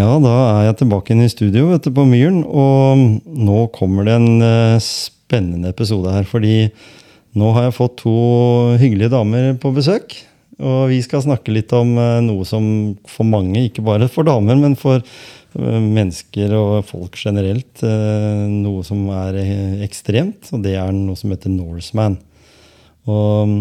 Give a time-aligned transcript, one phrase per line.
[0.00, 2.40] Ja, da er jeg tilbake inn i studio vet du, på Myren.
[2.46, 6.24] Og nå kommer det en eh, spennende episode her.
[6.28, 6.70] Fordi
[7.36, 8.14] nå har jeg fått to
[8.80, 10.16] hyggelige damer på besøk.
[10.60, 12.64] Og vi skal snakke litt om eh, noe som
[13.08, 19.04] for mange, ikke bare for damer, men for eh, mennesker og folk generelt, noe som
[19.26, 19.42] er
[19.84, 20.48] ekstremt.
[20.54, 22.16] Og det er noe som heter Norseman.
[23.10, 23.58] Og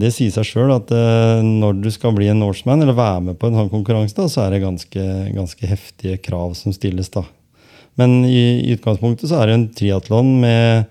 [0.00, 3.38] det sier seg sjøl at eh, når du skal bli en Norseman, eller være med
[3.40, 7.10] på en sånn konkurranse, da, så er det ganske, ganske heftige krav som stilles.
[7.14, 7.24] da.
[8.00, 10.88] Men i, i utgangspunktet så er det en triatlon med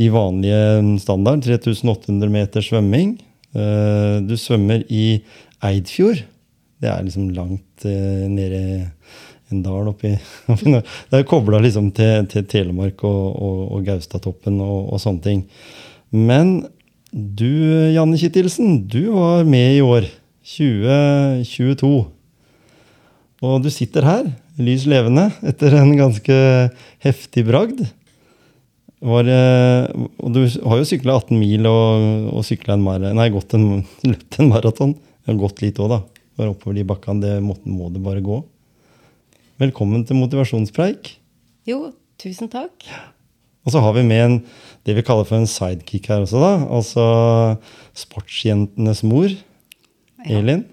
[0.00, 0.64] de vanlige
[1.02, 1.44] standard.
[1.44, 3.14] 3800 meter svømming.
[3.52, 5.22] Eh, du svømmer i
[5.64, 6.24] Eidfjord.
[6.82, 8.90] Det er liksom langt eh, nede
[9.52, 10.14] en dal oppi
[11.10, 15.42] Det er kobla liksom til, til Telemark og, og, og Gaustatoppen og, og sånne ting.
[16.12, 16.54] Men
[17.12, 20.08] du, Janne Kittilsen, du var med i år.
[20.42, 21.90] 2022.
[23.42, 26.36] Og du sitter her, lys levende, etter en ganske
[27.04, 27.84] heftig bragd.
[29.02, 29.86] Var, eh,
[30.22, 32.46] og du har jo sykla 18 mil og, og
[32.78, 34.94] en maraton, nei, gått en, løpt en maraton.
[35.38, 36.00] Gått litt òg, da.
[36.38, 37.22] Bare oppover de bakkene.
[37.22, 38.40] Det må, må det bare gå.
[39.62, 41.16] Velkommen til motivasjonspreik.
[41.68, 42.88] Jo, tusen takk.
[43.62, 44.38] Og så har vi med en,
[44.86, 46.52] det vi kaller for en sidekick her også, da.
[46.78, 47.04] Altså
[48.02, 49.30] sportsjentenes mor.
[50.22, 50.38] Ja.
[50.40, 50.64] Elin.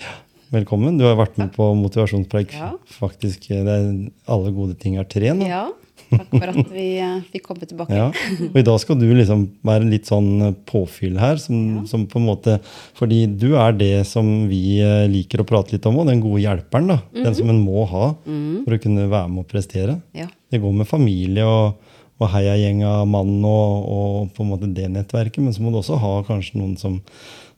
[0.00, 0.16] Ja,
[0.48, 0.96] Velkommen.
[0.96, 2.54] Du har vært med på motivasjonspreik.
[2.56, 2.70] Ja.
[2.88, 3.90] Faktisk, det er,
[4.32, 5.44] Alle gode ting er tre nå.
[5.44, 5.66] Ja,
[6.08, 7.92] takk for at vi eh, fikk komme tilbake.
[7.92, 8.06] Ja.
[8.46, 12.28] Og i dag skal du liksom være litt sånn påfyll her, som, som på en
[12.30, 12.56] måte
[12.96, 16.40] Fordi du er det som vi eh, liker å prate litt om, og den gode
[16.46, 16.94] hjelperen.
[16.94, 16.98] da.
[17.12, 19.98] Den som en må ha for å kunne være med og prestere.
[20.16, 20.30] Ja.
[20.48, 21.76] Det går med familie og,
[22.18, 25.80] og heiagjeng av mann og, og på en måte det nettverket, men så må du
[25.80, 26.98] også ha kanskje noen som,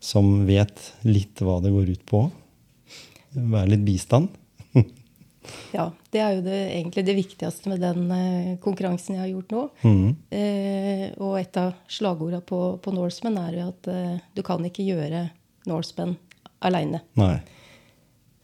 [0.02, 2.26] som vet litt hva det går ut på.
[3.32, 4.28] Være litt bistand.
[5.76, 9.54] ja, det er jo det, egentlig det viktigste med den eh, konkurransen jeg har gjort
[9.54, 9.66] nå.
[9.84, 10.08] Mm.
[10.40, 14.86] Eh, og et av slagordene på, på Norseman er jo at eh, du kan ikke
[14.86, 15.28] gjøre
[15.70, 16.18] Norseman
[16.60, 17.00] aleine.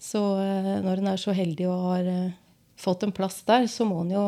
[0.00, 2.37] Så eh, når en er så heldig og har eh,
[2.81, 4.26] fått en plass der, så må en jo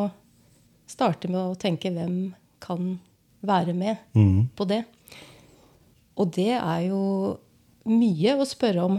[0.89, 2.33] starte med å tenke hvem
[2.63, 2.97] kan
[3.45, 4.49] være med mm.
[4.59, 4.83] på det.
[6.19, 7.03] Og det er jo
[7.89, 8.99] mye å spørre om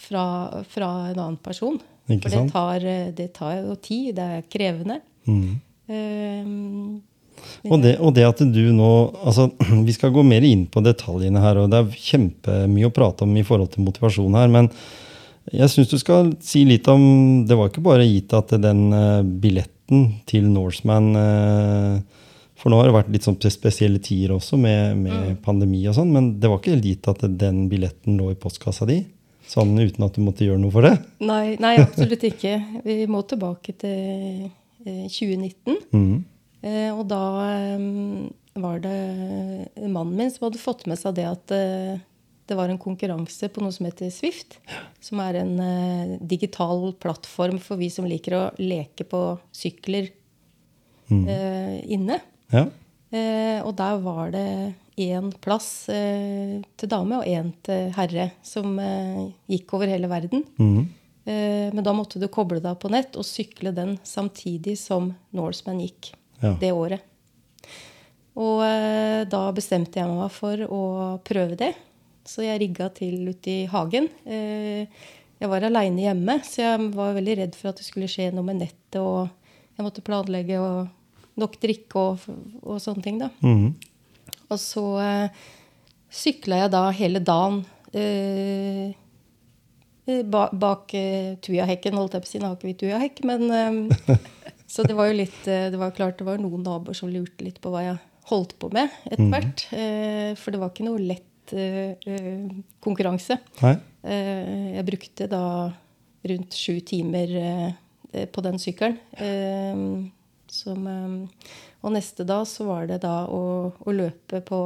[0.00, 0.24] fra,
[0.70, 1.80] fra en annen person.
[2.10, 5.00] Ikke For det tar, det tar jo tid, det er krevende.
[5.28, 5.60] Mm.
[5.90, 7.02] Um,
[7.64, 8.90] Og det, og det at du nå
[9.24, 9.48] altså,
[9.86, 13.36] Vi skal gå mer inn på detaljene her, og det er kjempemye å prate om
[13.36, 14.50] i forhold til motivasjon her.
[14.52, 14.70] Men
[15.50, 17.02] jeg syns du skal si litt om
[17.48, 19.22] Det var ikke bare gitt at den eh,
[19.90, 22.00] billetten til Norseman eh,
[22.56, 26.12] For nå har det vært litt sånn spesielle tider også, med, med pandemi og sånn,
[26.12, 29.04] men det var ikke helt gitt at den billetten lå i postkassa di?
[29.48, 30.96] Sånn uten at du måtte gjøre noe for det?
[31.18, 32.82] nei, nei, absolutt ikke.
[32.84, 34.50] Vi må tilbake til
[34.84, 35.80] eh, 2019.
[35.90, 36.20] Mm.
[36.60, 37.88] Eh, og da eh,
[38.60, 38.98] var det
[39.88, 41.96] mannen min som hadde fått med seg det at eh,
[42.50, 44.56] det var en konkurranse på noe som heter Swift.
[44.98, 49.20] Som er en uh, digital plattform for vi som liker å leke på
[49.54, 50.08] sykler
[51.14, 52.18] eh, inne.
[52.50, 52.64] Ja.
[53.10, 54.46] Uh, og der var det
[55.00, 58.74] én plass til dame og én til herre, som
[59.48, 60.42] gikk over hele verden.
[60.60, 60.90] Mm.
[61.24, 66.10] Men da måtte du koble deg på nett og sykle den samtidig som Norseman gikk
[66.42, 66.52] Ja.
[66.60, 67.06] det året.
[68.36, 68.60] Og
[69.32, 70.82] da bestemte jeg meg for å
[71.24, 71.72] prøve det.
[72.30, 74.06] Så jeg rigga til ute i hagen.
[74.22, 74.86] Eh,
[75.40, 78.46] jeg var aleine hjemme, så jeg var veldig redd for at det skulle skje noe
[78.46, 79.00] med nettet.
[79.00, 79.26] Og
[79.74, 82.26] jeg måtte planlegge og nok drikke og,
[82.62, 83.20] og sånne ting.
[83.22, 83.30] da.
[83.42, 83.72] Mm.
[84.50, 85.44] Og så eh,
[86.10, 87.62] sykla jeg da hele dagen
[87.96, 88.90] eh,
[90.06, 92.42] eh, ba, bak eh, Tujahekken, holdt jeg på å si.
[92.42, 94.28] Nå har ikke vi Tujahekk, men eh,
[94.70, 97.42] Så det var jo litt eh, Det var klart det var noen naboer som lurte
[97.46, 97.96] litt på hva jeg
[98.30, 99.64] holdt på med etter hvert.
[99.74, 101.29] Eh, for det var ikke noe lett
[102.82, 103.38] konkurranse.
[103.60, 103.74] Nei?
[104.02, 105.44] Eh, jeg brukte da
[106.30, 108.98] rundt sju timer eh, på den sykkelen.
[109.18, 109.84] Eh,
[110.50, 113.42] som, eh, og neste dag så var det da å,
[113.74, 114.60] å løpe på,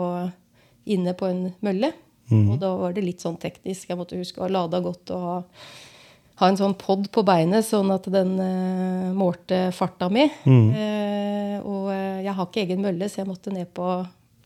[0.90, 1.94] inne på en mølle.
[2.32, 3.90] Og da var det litt sånn teknisk.
[3.90, 5.36] Jeg måtte huske å ha lada godt og ha,
[6.40, 10.25] ha en sånn pod på beinet, sånn at den uh, målte farta mi.
[10.25, 13.88] Eh, og eh, jeg har ikke egen mølle, så jeg måtte ned på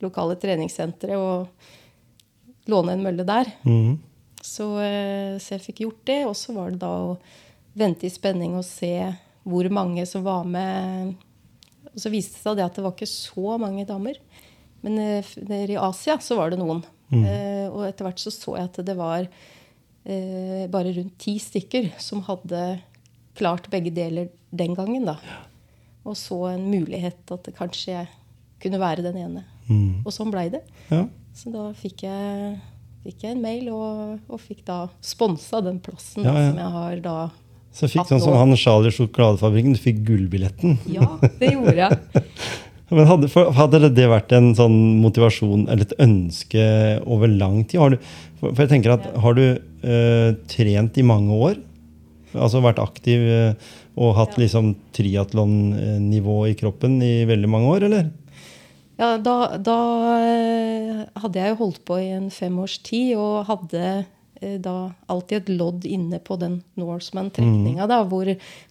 [0.03, 1.71] lokale treningssentre og
[2.71, 3.51] låne en mølle der.
[3.65, 3.99] Mm.
[4.45, 6.21] Så, eh, så jeg fikk gjort det.
[6.29, 7.17] Og så var det da å
[7.79, 8.93] vente i spenning og se
[9.49, 11.15] hvor mange som var med.
[11.93, 14.21] Og så viste det seg det at det var ikke så mange damer.
[14.85, 16.85] Men der nede i Asia så var det noen.
[17.09, 21.95] Eh, og etter hvert så så jeg at det var eh, bare rundt ti stykker
[22.03, 22.81] som hadde
[23.39, 25.09] klart begge deler den gangen.
[25.09, 25.17] da.
[26.05, 28.11] Og så en mulighet at det kanskje jeg
[28.63, 29.45] kunne være den ene.
[29.69, 30.05] Mm.
[30.05, 30.65] Og sånn blei det.
[30.91, 31.07] Ja.
[31.35, 32.55] Så da fikk jeg,
[33.05, 36.49] fikk jeg en mail og, og fikk da sponsa den plassen Ja, ja.
[36.51, 37.19] som jeg har da.
[37.73, 40.79] Så jeg fikk sånn som han Charlie Sjokoladefabrikken, du fikk gullbilletten.
[40.91, 41.07] Ja,
[41.39, 42.25] det gjorde jeg.
[42.91, 46.63] Men hadde, hadde det vært en sånn motivasjon eller et ønske
[47.05, 47.83] over lang tid?
[47.83, 47.99] Har du,
[48.41, 51.59] for, jeg tenker at Har du eh, trent i mange år?
[52.33, 54.43] Altså vært aktiv eh, og hatt Ja.
[54.47, 58.09] liksom triatlonnivå i kroppen i veldig mange år, eller?
[58.99, 59.75] Ja, da, da
[60.19, 63.83] eh, hadde jeg jo holdt på i en fem års tid og hadde
[64.43, 64.73] eh, da
[65.07, 68.27] alltid et lodd inne på den Norseman-trekninga, da, hvor,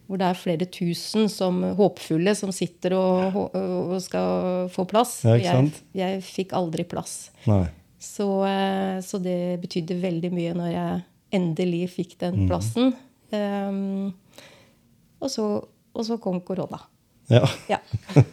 [0.08, 5.22] hvor det er flere tusen som håpfulle som sitter og, og skal få plass.
[5.24, 5.72] Ja, ikke jeg,
[6.02, 7.16] jeg fikk aldri plass.
[7.48, 11.00] Så, eh, så det betydde veldig mye når jeg
[11.40, 12.48] endelig fikk den Mm.
[12.52, 12.94] plassen.
[13.32, 14.14] Um,
[15.20, 15.48] og, så,
[15.96, 16.78] og så kom korona.
[17.32, 17.42] Ja.
[17.68, 17.80] Ja.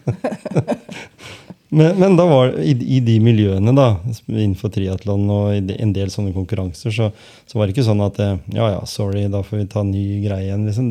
[1.74, 3.88] Men, men da var i, i de miljøene da,
[4.28, 7.10] innenfor triatlon og en del sånne konkurranser, så,
[7.50, 10.04] så var det ikke sånn at eh, ja, ja, sorry, da får vi ta ny
[10.24, 10.66] greie igjen.
[10.68, 10.90] Liksom.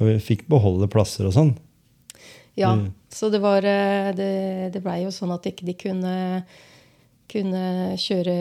[0.00, 1.52] Og vi fikk beholde plasser og sånn.
[2.58, 2.74] ja.
[2.76, 2.88] Mm.
[3.16, 4.32] Så det var eh, Det,
[4.74, 6.16] det blei jo sånn at ikke de kunne
[7.30, 8.36] kunne kjøre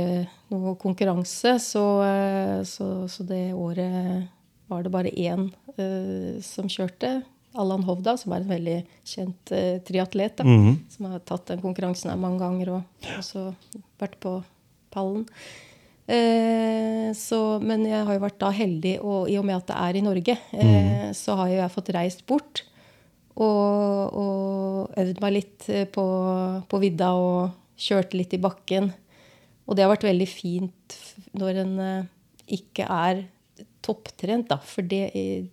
[0.53, 1.57] noe konkurranse.
[1.61, 4.27] Så, eh, så, så det året
[4.69, 7.19] var det bare én uh, som kjørte.
[7.55, 10.37] Allan Hovda, som er en veldig kjent uh, triatlet.
[10.37, 10.43] da.
[10.43, 10.75] -hmm.
[10.89, 12.81] som har tatt den konkurransen her mange ganger og
[13.17, 13.53] også
[13.99, 14.43] vært på
[14.91, 15.25] pallen.
[16.07, 19.75] Eh, så, men jeg har jo vært da heldig, og i og med at det
[19.75, 22.61] er i Norge, eh, så har jo jeg fått reist bort
[23.35, 26.05] og, og øvd meg litt eh, på,
[26.69, 28.91] på vidda og kjørt litt i bakken.
[29.65, 30.99] Og det har vært veldig fint
[31.35, 32.11] når en eh,
[32.59, 33.25] ikke er
[33.85, 34.57] topptrent, da.
[34.65, 35.03] For det,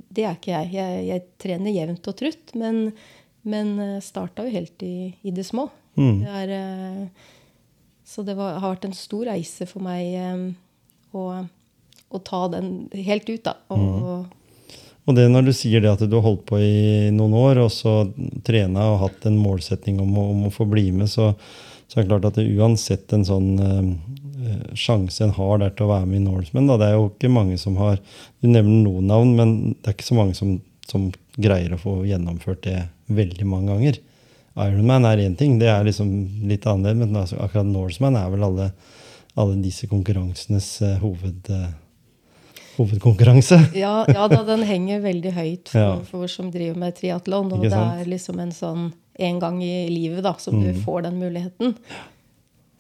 [0.08, 0.73] det er ikke jeg.
[0.79, 1.05] jeg.
[1.11, 2.82] Jeg trener jevnt og trutt, men,
[3.44, 5.69] men starta jo helt i, i det små.
[6.00, 6.20] Mm.
[6.23, 7.32] Det er, eh,
[8.05, 10.44] så det var, har vært en stor reise for meg eh,
[11.12, 11.25] å,
[12.08, 13.56] å ta den helt ut, da.
[13.75, 14.31] Og,
[15.02, 17.73] Og det når du sier det at du har holdt på i noen år, og
[17.75, 18.06] så
[18.46, 21.32] trena og hatt en målsetning om om å få bli med, så,
[21.88, 24.31] så er det klart at det uansett en sånn eh, eh,
[24.79, 27.59] sjanse en har der til å være med i Norseman Det er jo ikke mange
[27.61, 28.00] som har
[28.41, 30.56] Du nevner noen navn, men det er ikke så mange som,
[30.89, 32.81] som greier å få gjennomført det
[33.12, 34.00] veldig mange ganger.
[34.53, 36.11] Ironman er én ting, det er liksom
[36.49, 38.67] litt annerledes, men altså, akkurat Norseman er vel alle,
[39.41, 41.71] alle disse konkurransenes uh, hoved, Uh,
[42.77, 43.59] hovedkonkurranse.
[43.85, 45.94] ja, ja da, den henger veldig høyt for, Ja.
[46.09, 47.53] for som driver med triatlon.
[47.53, 48.91] Og det er liksom en sånn
[49.21, 51.75] en gang i livet da, som du får den muligheten.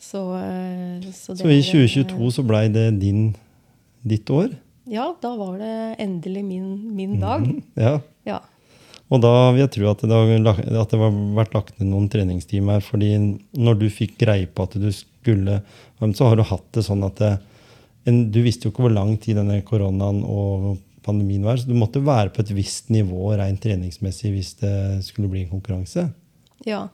[0.02, 3.30] Så, eh, så, Så i er, eh, 2022 så blei det din,
[4.02, 4.50] ditt år.
[4.90, 7.46] Ja, da var det endelig min, min dag.
[7.78, 8.00] Ja.
[8.26, 8.40] Ja.
[9.12, 12.80] Og da vil jeg tro at det, har, vært lagt ned noen treningstimer.
[12.80, 13.12] fordi
[13.52, 15.60] når du fikk greie på at du skulle
[16.00, 17.32] Så har du hatt det sånn at det,
[18.08, 21.74] en, Du visste jo ikke hvor lang tid denne koronaen og pandemien var, så du
[21.74, 26.06] måtte være på et visst nivå rent treningsmessig hvis det skulle bli en konkurranse.
[26.66, 26.86] Ja.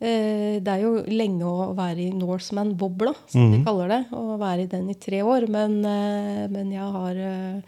[0.00, 4.00] Eh, Det er jo lenge å være i Norseman-bobla, som de kaller det.
[4.14, 5.48] Og være i den i tre år.
[5.50, 7.60] Men, eh, men jeg har eh,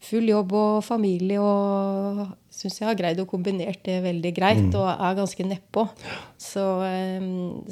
[0.00, 4.74] full jobb og familie og syns jeg har greid å kombinere det veldig greit.
[4.74, 5.88] Og er ganske nedpå.
[6.38, 6.64] Så,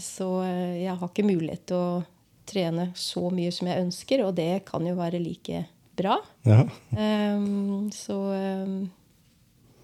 [0.00, 0.28] så
[0.76, 2.04] jeg har ikke mulighet til å
[2.46, 5.64] trene så mye som jeg ønsker, og det kan jo være like
[5.96, 6.18] bra.
[6.46, 6.62] Ja.
[6.92, 8.14] Um, Så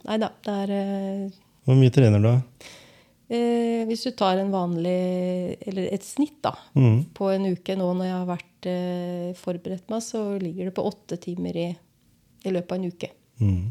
[0.02, 1.30] Nei da, det er
[1.64, 2.26] Hvor mye trener du?
[2.26, 2.40] da?
[3.32, 7.04] Eh, hvis du tar en vanlig, eller et snitt da, Mm.
[7.16, 10.84] på en uke nå når jeg har vært eh, forberedt meg, så ligger det på
[10.84, 11.68] åtte timer i,
[12.44, 13.08] i løpet av en uke.
[13.40, 13.62] Mm.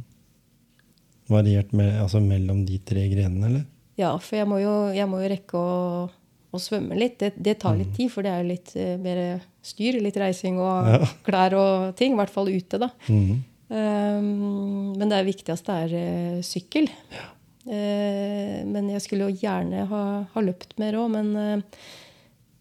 [1.31, 3.67] Variert med, altså mellom de tre grenene, eller?
[4.01, 6.09] Ja, for jeg må jo, jeg må jo rekke å,
[6.51, 7.19] å svømme litt.
[7.21, 9.21] Det, det tar litt tid, for det er litt eh, mer
[9.63, 11.05] styr, litt reising og Ja.
[11.27, 12.15] klær og ting.
[12.15, 12.89] I hvert fall ute, da.
[13.71, 16.89] Um, men det viktigste er eh, sykkel.
[17.13, 17.29] Eh,
[17.65, 20.03] men jeg skulle jo gjerne ha,
[20.33, 21.61] ha løpt mer òg, men eh,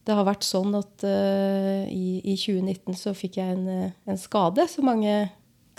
[0.05, 4.19] det har vært sånn at eh, i, i 2019 så fikk jeg en, eh, en
[4.21, 5.31] skade som mange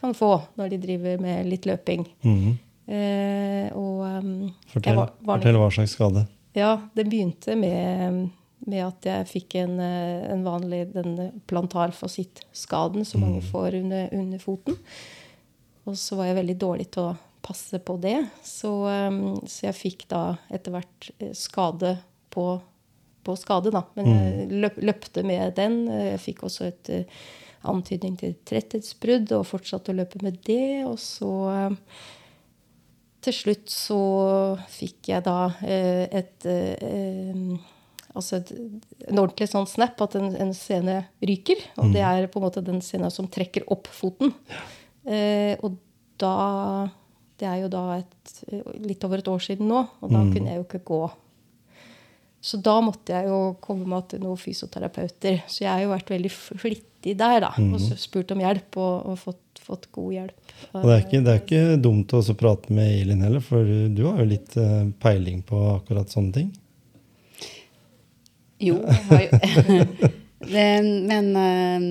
[0.01, 2.05] kan få når de driver med litt løping.
[2.25, 2.57] Mhm.
[2.91, 6.25] Eh, og jeg Fortell, var- var- fortell hva slags skade.
[6.57, 8.31] Ja, det begynte med,
[8.67, 10.89] med at jeg fikk en, eh, en vanlig
[11.47, 14.77] plantarfasittskaden som mange får under, under foten.
[15.85, 18.17] Og så var jeg veldig dårlig til å passe på det.
[18.45, 21.95] Så, um, så jeg fikk da etter hvert eh, skade
[22.33, 22.45] på,
[23.25, 23.83] på skade, da.
[23.97, 25.83] Men jeg løp, løpte med den.
[25.89, 27.21] Jeg fikk også et eh,
[27.67, 30.83] antydning til tretthetsbrudd og fortsatte å løpe med det.
[30.87, 31.33] Og så
[33.21, 33.99] til slutt så
[34.71, 37.69] fikk jeg da eh, et eh,
[38.11, 38.49] Altså et,
[39.07, 41.61] en ordentlig sånn snap at en, en scene ryker.
[41.79, 44.33] Og det er på en måte den scenen som trekker opp foten.
[45.07, 45.77] Eh, og
[46.19, 46.33] da
[47.41, 48.31] Det er jo da et,
[48.85, 51.03] litt over et år siden nå, og da kunne jeg jo ikke gå.
[52.41, 55.43] Så da måtte jeg jo komme meg til noen fysioterapeuter.
[55.49, 57.51] Så jeg har jo vært veldig flittig der, da.
[57.61, 60.53] Og spurt om hjelp, og, og fått, fått god hjelp.
[60.71, 64.03] Og det er ikke, det er ikke dumt å prate med Elin heller, for du
[64.07, 66.49] har jo litt eh, peiling på akkurat sånne ting.
[68.61, 69.89] Jo, jeg har jo
[70.53, 70.69] det,
[71.09, 71.89] Men uh,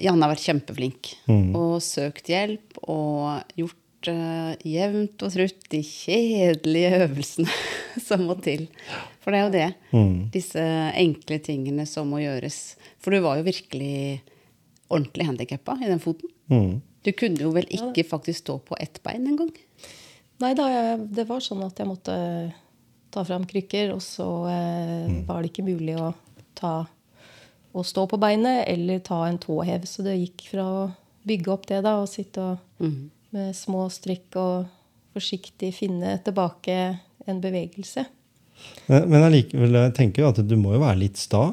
[0.00, 1.12] Janne har vært kjempeflink
[1.56, 7.50] og søkt hjelp og gjort jevnt og trutt de kjedelige øvelsene
[8.06, 8.66] som må til.
[9.24, 9.68] For det er jo det.
[10.34, 10.62] Disse
[10.94, 12.76] enkle tingene som må gjøres.
[13.02, 14.22] For du var jo virkelig
[14.92, 16.30] ordentlig handikappa i den foten.
[16.52, 16.82] Mm.
[17.06, 19.52] Du kunne jo vel ikke faktisk stå på ett bein engang?
[20.42, 22.14] Nei da, jeg, det var sånn at jeg måtte
[23.14, 26.10] ta fram krykker, og så eh, var det ikke mulig å
[26.58, 26.74] ta
[27.76, 29.86] å stå på beinet eller ta en tåhev.
[29.88, 30.82] Så det gikk fra å
[31.26, 32.82] bygge opp det da, og sitte og
[33.36, 34.66] med små strikk og
[35.16, 36.76] forsiktig finne tilbake
[37.28, 38.04] en bevegelse.
[38.88, 41.50] Men, allikevel, jeg tenker jo at du må jo være litt sta.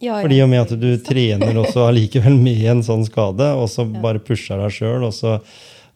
[0.00, 0.44] Ja, Fordi ja.
[0.46, 4.60] og med at du trener også allikevel med en sånn skade, og så bare pusher
[4.62, 5.40] deg sjøl, og, så-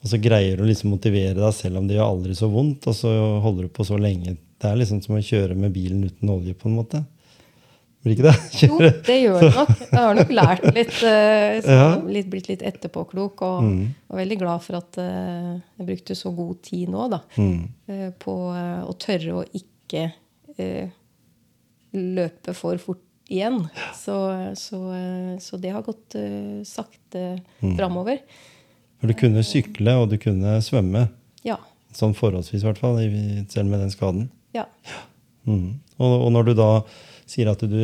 [0.02, 2.96] og så greier du liksom motivere deg selv om det gjør aldri så vondt, og
[2.98, 3.12] så
[3.44, 4.34] holder du på så lenge.
[4.58, 7.04] Det er liksom som å kjøre med bilen uten olje, på en måte.
[8.02, 8.34] Blir ikke det?
[8.66, 9.68] Jo, det gjør det nok.
[9.84, 11.84] Jeg har nok lært litt, eh, Ja.
[12.02, 13.44] litt blitt litt etterpåklok.
[13.46, 13.68] Og
[14.12, 18.34] og veldig glad for at eh, jeg brukte så god tid nå da, eh, på
[18.52, 20.02] å tørre å ikke
[20.58, 20.90] uh,
[21.96, 23.60] løpe for fort igjen.
[23.96, 24.16] Så,
[24.58, 24.80] så,
[25.40, 28.20] så det har gått uh, sakte framover.
[29.00, 31.06] For du kunne sykle, og du kunne svømme.
[31.46, 31.56] Ja.
[31.96, 33.00] Sånn forholdsvis, i hvert fall,
[33.52, 34.28] selv med den skaden.
[34.56, 34.66] ja.
[35.42, 35.80] Mm.
[35.98, 36.68] Og, og når du da
[37.28, 37.78] sier at du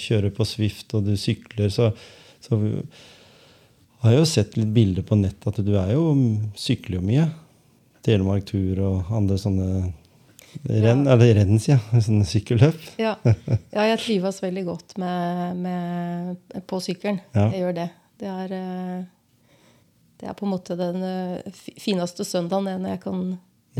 [0.00, 1.90] kjører på Swift og du sykler, så,
[2.44, 2.58] så
[4.00, 6.04] har jeg jo sett litt bilder på nett at du er jo
[6.58, 7.28] sykler jo mye.
[8.06, 9.70] Telemark Tur og andre sånne
[10.64, 12.04] renn, eller renn, sier jeg.
[12.06, 12.80] Sånne sykkelløp.
[13.00, 13.14] Ja.
[13.74, 17.20] ja, jeg trives veldig godt med, med, på sykkelen.
[17.36, 17.50] Ja.
[17.52, 17.88] Jeg gjør det.
[18.20, 19.60] Det er, eh,
[20.20, 23.22] det er på en måte den eh, fineste søndagen det når jeg kan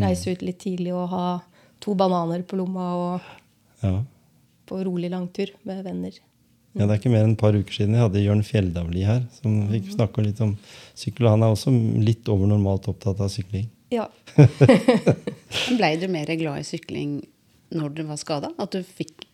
[0.01, 1.25] reise ut litt tidlig og ha
[1.83, 3.37] to bananer på lomma og
[3.81, 4.03] Ja.
[4.71, 6.15] På rolig langtur med venner.
[6.77, 9.25] ja, Det er ikke mer enn et par uker siden jeg hadde Jørn Fjelldavli her,
[9.41, 10.55] som fikk snakke litt om
[10.95, 11.27] sykkel.
[11.27, 11.75] og Han er også
[12.07, 13.67] litt over normalt opptatt av sykling.
[13.91, 14.07] Ja.
[15.79, 17.19] Blei du mer glad i sykling
[17.75, 18.53] når du var skada?
[18.59, 19.27] At du fikk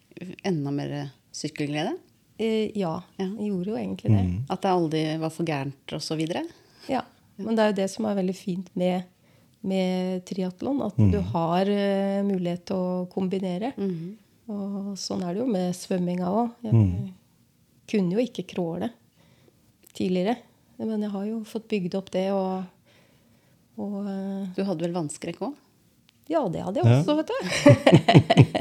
[0.49, 0.95] enda mer
[1.37, 1.97] sykkelglede?
[2.39, 3.27] Eh, ja, Ja.
[3.27, 4.25] jeg gjorde jo egentlig det.
[4.53, 6.23] At det aldri var for gærent osv.?
[6.89, 7.03] Ja,
[7.41, 9.05] men det er jo det som er veldig fint med,
[9.65, 10.83] med triatlon.
[10.85, 13.73] At du har uh, mulighet til å kombinere.
[14.53, 16.53] Og sånn er det jo med svømminga òg.
[16.67, 17.13] Jeg
[17.91, 18.91] kunne jo ikke crawle
[19.97, 20.37] tidligere.
[20.79, 22.67] Men jeg har jo fått bygd opp det, og,
[23.81, 25.55] og eh, Du hadde vel vannskrekk òg?
[26.29, 27.37] Ja, det hadde jeg også, vet du.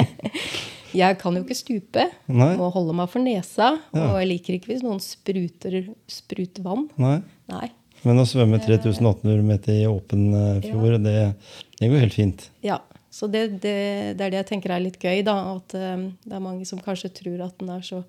[1.01, 2.05] jeg kan jo ikke stupe.
[2.29, 2.51] Nei.
[2.59, 3.73] Må holde meg for nesa.
[3.89, 4.11] Ja.
[4.11, 6.85] Og jeg liker ikke hvis noen spruter, spruter vann.
[7.01, 7.17] Nei.
[7.51, 7.67] Nei.
[8.05, 10.27] Men å svømme 3800 meter i åpen
[10.61, 11.17] fjord, fjord, det,
[11.79, 12.45] det går helt fint.
[12.63, 12.77] Ja,
[13.15, 13.75] så det, det,
[14.19, 15.37] det er det jeg tenker er litt gøy, da.
[15.55, 18.03] At eh, det er mange som kanskje tror at den er så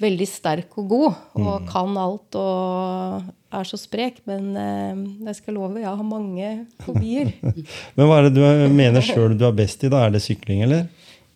[0.00, 4.22] veldig sterk og god og kan alt og er så sprek.
[4.24, 6.54] Men uh, jeg skal love, jeg har mange
[6.86, 7.34] fobier.
[7.98, 9.90] Men hva er det du mener sjøl du er best i?
[9.92, 10.06] da?
[10.06, 10.88] Er det sykling, eller?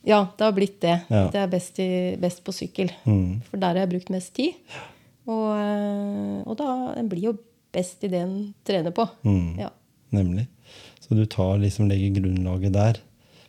[0.04, 0.98] ja, det har blitt det.
[1.08, 1.26] Ja.
[1.32, 2.92] Det er best, i, best på sykkel.
[3.08, 3.40] Mm.
[3.48, 4.56] For der har jeg brukt mest tid.
[5.24, 6.70] Og, eh, og da
[7.00, 7.36] en blir jo
[7.74, 9.06] best i det en trener på.
[9.24, 9.56] Mm.
[9.62, 9.70] Ja.
[10.14, 10.46] Nemlig.
[11.14, 12.96] Så du tar liksom legger grunnlaget der,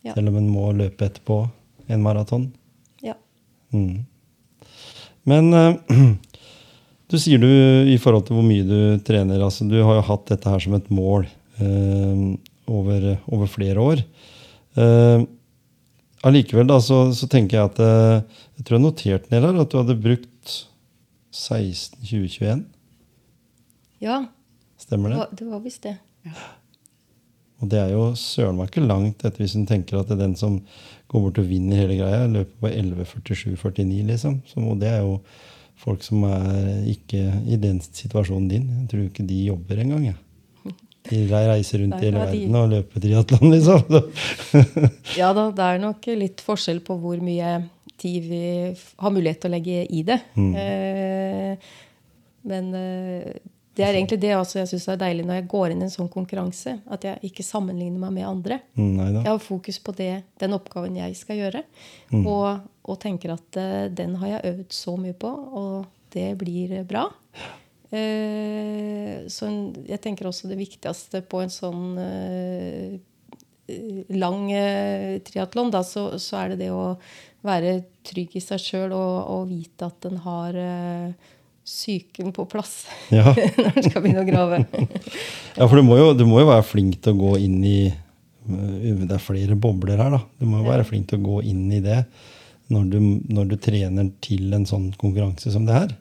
[0.06, 0.14] Ja.
[0.14, 1.50] selv om en må løpe etterpå
[1.90, 2.52] en maraton.
[3.02, 3.16] ja.
[3.74, 4.06] Mm.
[5.26, 5.74] Men uh,
[7.10, 7.48] du sier du
[7.90, 10.76] i forhold til hvor mye du trener altså Du har jo hatt dette her som
[10.78, 11.26] et mål
[11.60, 12.38] uh,
[12.70, 14.04] over, over flere år.
[14.78, 15.24] Eh,
[16.26, 17.80] Allikevel da, så, så tenker jeg at
[18.58, 20.56] Jeg tror jeg noterte ned her at du hadde brukt
[21.34, 22.64] 16-2021.
[24.02, 24.26] Ja,
[24.78, 25.20] Stemmer Det det?
[25.20, 25.96] var, det var visst det.
[27.64, 30.26] Og det er jo søren meg ikke langt etter hvis en tenker at det er
[30.26, 30.60] den som
[31.12, 34.40] går bort og vinner hele greia, løper på 11.47,49, liksom.
[34.50, 35.20] Så og det er jo
[35.80, 37.22] folk som er ikke
[37.52, 38.68] i den situasjonen din.
[38.82, 40.20] Jeg tror ikke de jobber engang, Ja.
[41.06, 43.84] De reiser rundt i hele verden og løper triatlon, liksom.
[45.22, 47.60] Ja da, det er nok litt forskjell på hvor mye
[48.02, 48.40] tid vi
[48.74, 50.18] har mulighet til å legge i det.
[50.34, 51.70] Eh,
[52.50, 53.38] men eh,
[53.76, 55.94] det er egentlig det også jeg syns er deilig når jeg går inn i en
[55.94, 56.78] sånn konkurranse.
[56.92, 58.60] At jeg ikke sammenligner meg med andre.
[58.78, 59.22] Neida.
[59.22, 61.64] Jeg har fokus på det, den oppgaven jeg skal gjøre.
[62.22, 62.48] Og,
[62.88, 65.76] og tenker at uh, den har jeg øvd så mye på, og
[66.16, 67.04] det blir bra.
[67.92, 72.96] Uh, så en, jeg tenker også det viktigste på en sånn eh,
[74.16, 76.96] lang eh, triatlon, da, så, så er det det å
[77.46, 81.34] være trygg i seg sjøl og, og vite at en har eh,
[81.66, 83.34] psyken på plass Ja.
[83.34, 84.62] når en skal begynne å grave.
[85.58, 87.78] Ja, for du må, jo, du må jo være flink til å gå inn i
[87.88, 90.22] øh, Det er flere bobler her, da.
[90.40, 92.02] Du må jo være flink til å gå inn i det
[92.74, 92.98] når du,
[93.30, 95.94] når du trener til en sånn konkurranse som det her.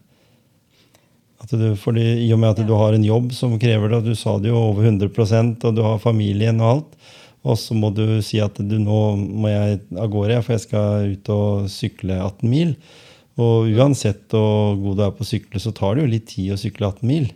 [1.50, 4.14] Du, fordi I og med at du har en jobb som krever det, og du
[4.16, 6.94] sa det jo over 100% og du har familien og alt,
[7.44, 11.10] og så må du si at du, nå må jeg av gårde, for jeg skal
[11.12, 12.72] ut og sykle 18 mil.
[13.40, 16.52] Og uansett hvor god du er på å sykle, så tar det jo litt tid
[16.54, 17.28] å sykle 18 mil.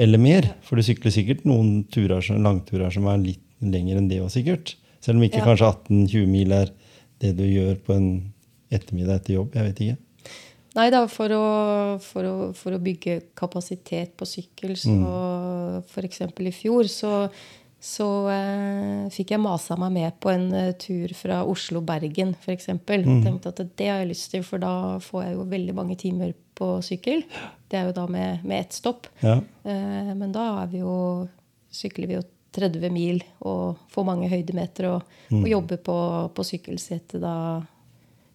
[0.00, 0.48] Eller mer.
[0.66, 4.74] For du sykler sikkert noen turer, langturer som er litt lenger enn det òg, sikkert.
[5.00, 5.46] Selv om ikke Ja.
[5.46, 6.70] kanskje 18-20 mil er
[7.20, 8.32] det du gjør på en
[8.72, 9.54] ettermiddag etter jobb.
[9.54, 9.98] Jeg vet ikke.
[10.78, 11.44] Nei da, for å,
[11.98, 16.20] for å, for å bygge kapasitet på sykkel, så f.eks.
[16.22, 17.28] i fjor, så,
[17.80, 22.68] så eh, fikk jeg masa meg med på en eh, tur fra Oslo-Bergen, f.eks.
[22.76, 23.22] Mm.
[23.24, 26.34] Tenkte at det har jeg lyst til, for da får jeg jo veldig mange timer
[26.60, 27.24] på sykkel.
[27.72, 29.08] Det er jo da med, med ett stopp.
[29.24, 29.38] Ja.
[29.64, 30.92] Eh, men da er vi jo,
[31.72, 35.96] sykler vi jo 30 mil og får mange høydemeter og, og jobber på,
[36.34, 37.34] på sykkelsetet da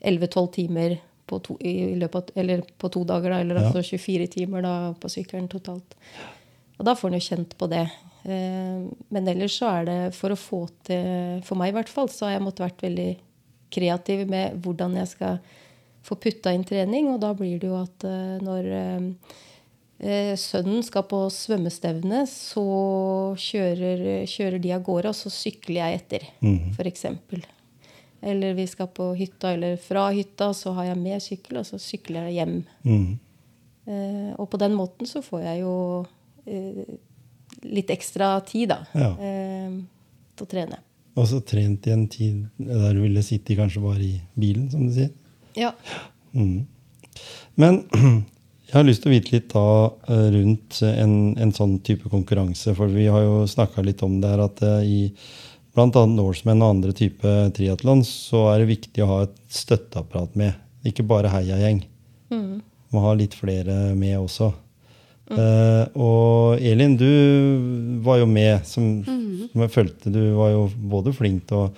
[0.06, 3.68] 11-12 timer på to, i løpet av, eller på to dager, da, eller Ja.
[3.70, 5.98] altså 24 timer da, på sykkelen totalt.
[6.78, 7.86] Og da får en jo kjent på det.
[8.26, 8.78] Eh,
[9.14, 12.26] men ellers så er det for å få til For meg i hvert fall, så
[12.26, 13.12] har jeg måttet vært veldig
[13.76, 15.40] kreativ med hvordan jeg skal
[16.06, 17.12] få putta inn trening.
[17.14, 22.66] Og da blir det jo at eh, når eh, sønnen skal på svømmestevne, så
[23.42, 26.26] kjører, kjører de av gårde, og så sykler jeg etter,
[26.76, 27.46] for eksempel.
[28.26, 31.80] Eller vi skal på hytta, eller fra hytta, så har jeg med sykkel, og så
[31.82, 32.56] sykler jeg hjem.
[32.84, 34.36] Mm.
[34.42, 35.76] Og på den måten så får jeg jo
[37.72, 39.12] litt ekstra tid, da, Ja.
[39.20, 39.72] eh,
[40.36, 40.78] til å trene.
[41.16, 44.86] Og så trent i en tid der du ville sitte kanskje bare i bilen, som
[44.88, 45.12] du sier.
[45.56, 45.72] Ja.
[46.36, 46.66] Mm.
[47.56, 47.78] Men
[48.68, 49.64] jeg har lyst til å vite litt da
[50.12, 52.76] eh, rundt en, en sånn type konkurranse.
[52.76, 55.00] For vi har jo snakka litt om det her at eh, i
[55.76, 55.88] bl.a.
[56.12, 60.54] Norseman og andre type triatlon så er det viktig å ha et støtteapparat med.
[60.88, 61.82] Ikke bare heiagjeng.
[62.94, 64.52] Må ha litt flere med også.
[65.32, 67.08] Eh, og Elin, du
[68.06, 71.70] var jo med, som, som jeg følte du var jo både flink til å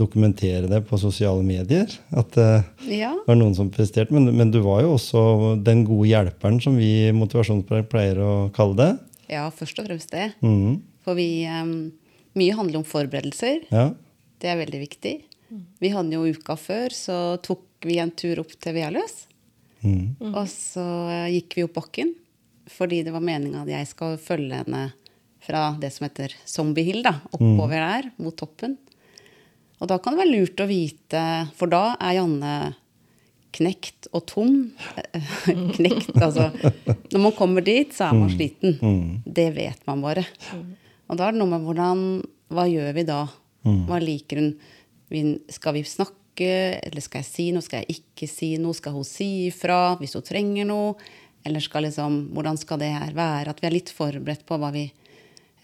[0.00, 1.90] dokumentere det på sosiale medier.
[2.16, 3.12] At eh, Ja.
[3.14, 5.22] det var noen som presterte, men, men du var jo også
[5.66, 8.90] den gode hjelperen som vi i motivasjonspreg pleier å kalle det.
[9.30, 10.30] ja, først og fremst det.
[10.42, 10.78] Mhm.
[11.06, 11.90] For vi um,
[12.36, 13.64] Mye handler om forberedelser.
[13.72, 13.88] Ja.
[14.38, 15.14] Det er veldig viktig.
[15.82, 19.24] Vi hadde jo uka før, så tok vi en tur opp til Vealøs.
[19.82, 20.12] Mm.
[20.30, 22.12] Og så eh, gikk vi opp bakken,
[22.70, 24.84] fordi det var meninga at jeg skal følge henne
[25.40, 28.76] fra det som heter Zombie Hill, da, oppover der, mot toppen.
[29.80, 31.24] Og da kan det være lurt å vite,
[31.56, 32.54] for da er Janne
[33.56, 34.58] knekt og tom.
[35.76, 36.50] knekt, altså.
[37.10, 38.76] Når man kommer dit, så er man sliten.
[39.24, 40.26] Det vet man bare.
[41.10, 42.04] Og da er det noe med hvordan
[42.50, 43.22] Hva gjør vi da?
[43.88, 44.52] Hva liker hun?
[45.50, 46.52] Skal vi snakke,
[46.84, 47.64] eller skal jeg si noe?
[47.64, 48.76] Skal jeg ikke si noe?
[48.76, 50.94] Skal hun si ifra hvis hun trenger noe?
[51.44, 53.52] Eller skal liksom, hvordan skal det her være?
[53.52, 54.86] At vi er litt forberedt på hva vi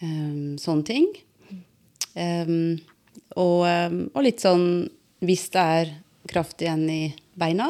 [0.01, 1.09] um, Sånne ting.
[2.17, 2.79] Um,
[3.37, 4.87] og, ehm, og litt sånn
[5.21, 5.91] Hvis det er
[6.27, 7.03] kraft igjen i
[7.37, 7.69] beina,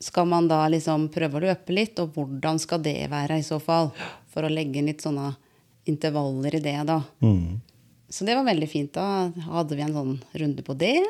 [0.00, 1.98] skal man da liksom prøve å løpe litt?
[2.00, 3.90] Og hvordan skal det være i så fall?
[4.30, 5.32] For å legge inn litt sånne
[5.90, 7.00] intervaller i det, da.
[7.24, 7.58] Mm.
[8.08, 8.92] Så det var veldig fint.
[8.94, 11.02] Da hadde vi en sånn runde på det.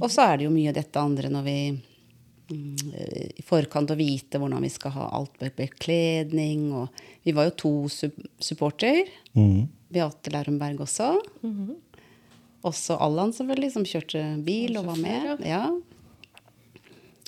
[0.00, 1.80] Og så er det jo mye dette andre når vi mm,
[2.52, 6.68] i forkant å vite hvordan vi skal ha alt med bekledning.
[6.76, 9.04] Og vi var jo to sup supporter.
[9.34, 9.66] Mm.
[9.92, 11.12] Beate Lærumberg også.
[12.66, 15.44] Også Allan, selvfølgelig, som kjørte bil og var med.
[15.46, 15.64] Ja.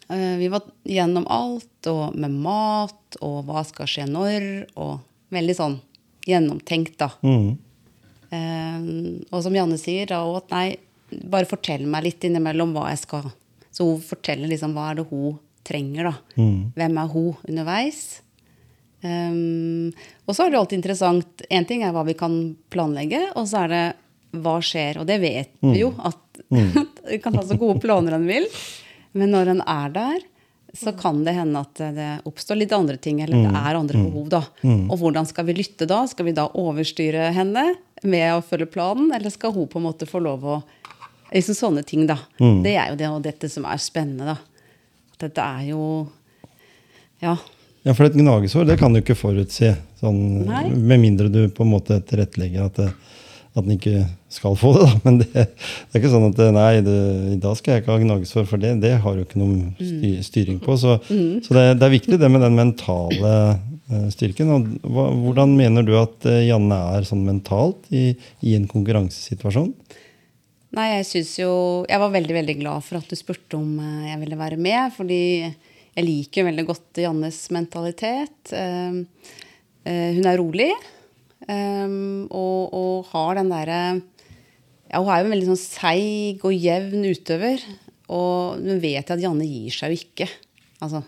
[0.09, 4.98] Eh, Vi var gjennom alt, og med mat, og hva skal skje når, og
[5.35, 5.78] veldig sånn
[6.28, 7.11] gjennomtenkt, da.
[7.22, 7.59] Mm.
[8.28, 8.88] Um,
[9.33, 10.66] og som Janne sier, da òg at nei,
[11.33, 13.31] bare fortell meg litt innimellom hva jeg skal.
[13.78, 15.36] Så hun forteller liksom hva er det hun
[15.68, 16.40] trenger, da.
[16.40, 16.72] Mm.
[16.74, 18.00] Hvem er hun underveis?
[19.04, 19.92] Um,
[20.26, 22.32] og så er det alltid interessant Én ting er hva vi kan
[22.72, 23.84] planlegge, og så er det
[24.42, 24.98] hva skjer.
[24.98, 26.42] Og det vet vi jo, at
[27.12, 28.48] vi kan ha så gode planer en vil.
[29.18, 30.26] Men når en er der,
[30.76, 34.26] så kan det hende at det oppstår litt andre ting, eller det er andre behov,
[34.34, 34.42] da.
[34.90, 36.02] Og hvordan skal vi lytte da?
[36.10, 37.70] Skal vi da overstyre henne
[38.02, 40.58] med å følge planen, eller skal hun på en måte få lov å
[41.34, 42.16] Liksom sånne ting, da.
[42.64, 44.38] Det er jo det, og dette som er spennende, da.
[45.20, 45.82] Dette er jo
[47.22, 47.36] Ja.
[47.86, 49.72] Ja, for et gnagesår det kan du ikke forutse.
[50.00, 52.80] Sånn, med mindre du på en måte tilrettelegger at,
[53.56, 54.82] at den ikke skal få det.
[54.84, 54.98] Da.
[55.06, 56.96] Men det, det er ikke sånn at nei, det,
[57.34, 60.12] i dag skal jeg ikke ha gnagesår, for det, det har du ikke noe sty,
[60.26, 60.76] styring på.
[60.80, 64.52] Så, så det, det er viktig det med den mentale eh, styrken.
[64.54, 68.10] Og hva, hvordan mener du at eh, Janne er sånn mentalt i,
[68.44, 69.72] i en konkurransesituasjon?
[70.76, 71.50] Nei, jeg syns jo
[71.88, 74.92] Jeg var veldig, veldig glad for at du spurte om eh, jeg ville være med,
[74.96, 75.22] fordi
[75.98, 78.52] jeg liker veldig godt Jannes mentalitet.
[78.54, 78.98] Eh,
[79.88, 80.70] eh, hun er rolig
[81.48, 83.76] og, og har den derre
[84.90, 87.62] Ja, hun er jo en veldig sånn seig og jevn utøver.
[88.12, 90.26] Og nå vet jeg at Janne gir seg jo ikke.
[90.85, 91.00] Altså,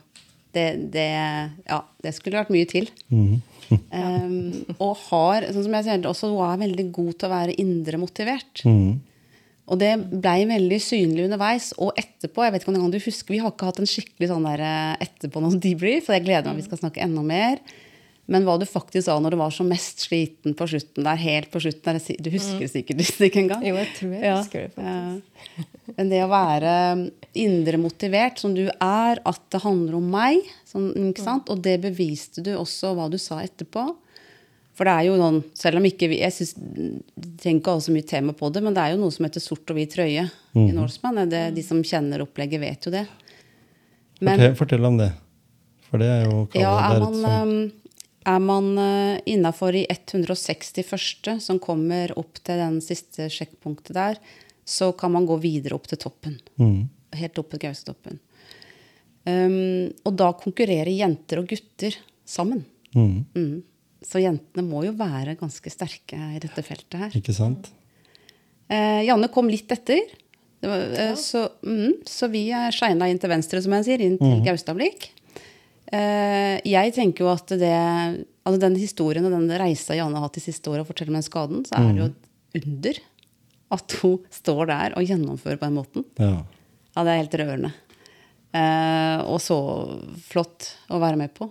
[0.57, 2.89] det, det Ja, det skulle vært mye til.
[3.11, 7.59] Um, og har, sånn som jeg sier, også, hun er veldig god til å være
[7.61, 8.65] indre motivert.
[8.65, 8.97] Mm.
[9.71, 11.71] Og det blei veldig synlig underveis.
[11.79, 14.49] Og etterpå, jeg vet ikke om du husker, vi har ikke hatt en skikkelig sånn
[14.49, 17.63] der eh, etterpå noen debrief, og jeg gleder meg vi skal snakke enda mer.
[18.31, 21.51] Men hva du faktisk sa når du var som mest sliten på slutten der, helt
[21.51, 23.65] på slutten der, Du husker det sikkert ikke engang?
[23.67, 25.49] Jo, jeg tror jeg husker det faktisk.
[25.59, 25.65] Ja.
[25.97, 26.75] Men det å være
[27.43, 31.51] indre motivert, som du er, at det handler om meg, sånn, sant?
[31.51, 33.89] og det beviste du også hva du sa etterpå.
[34.81, 36.55] For det er jo noen, selv om ikke vi Jeg synes,
[37.37, 39.27] trenger ikke å ha så mye tema på det, men det er jo noe som
[39.27, 40.23] heter sort og hvit trøye
[40.57, 41.21] i Norseman.
[41.29, 43.03] De som kjenner opplegget, vet jo det.
[44.25, 45.11] Men Fortell, fortell om det.
[45.91, 47.55] For det er jo ja, er man, sånn,
[48.33, 54.21] er man uh, innafor i 161., som kommer opp til den siste sjekkpunktet der,
[54.65, 56.41] så kan man gå videre opp til toppen.
[56.57, 56.81] mm,
[57.21, 58.21] Helt opp til gaustoppen.
[59.29, 62.65] Um, og da konkurrerer jenter og gutter sammen.
[62.95, 63.59] mm, Mm.
[64.07, 67.17] Så jentene må jo være ganske sterke i dette feltet her.
[67.19, 67.69] Ikke sant?
[68.71, 70.01] Eh, Janne kom litt etter.
[70.61, 74.05] Det var, eh, så, mm, så vi er shina inn til venstre, som jeg sier,
[74.05, 75.09] inn til Gaustablikk.
[75.91, 80.39] Eh, jeg tenker jo at det Altså den historien og den reisa Janne har hatt
[80.39, 83.01] de siste åra og forteller om den skaden, så er det jo et under
[83.77, 86.07] at hun står der og gjennomfører på den måten.
[86.19, 86.31] Ja.
[86.97, 87.71] Ja, det er helt rørende.
[88.57, 89.59] Eh, og så
[90.25, 91.51] flott å være med på.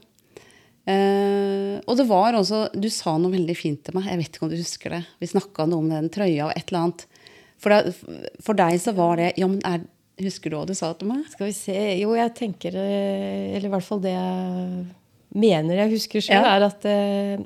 [0.89, 4.07] Eh, og det var også Du sa noe veldig fint til meg.
[4.09, 5.03] Jeg vet ikke om du husker det.
[5.21, 7.05] Vi snakka noe om den trøya og et eller annet.
[7.59, 7.93] For, det,
[8.45, 9.83] for deg så var det Ja, men er,
[10.19, 11.25] Husker du hva du sa til meg?
[11.31, 14.85] Skal vi se Jo, jeg tenker eh, Eller i hvert fall det jeg
[15.39, 16.55] mener jeg husker sjøl, Ja.
[16.57, 17.43] er at uh,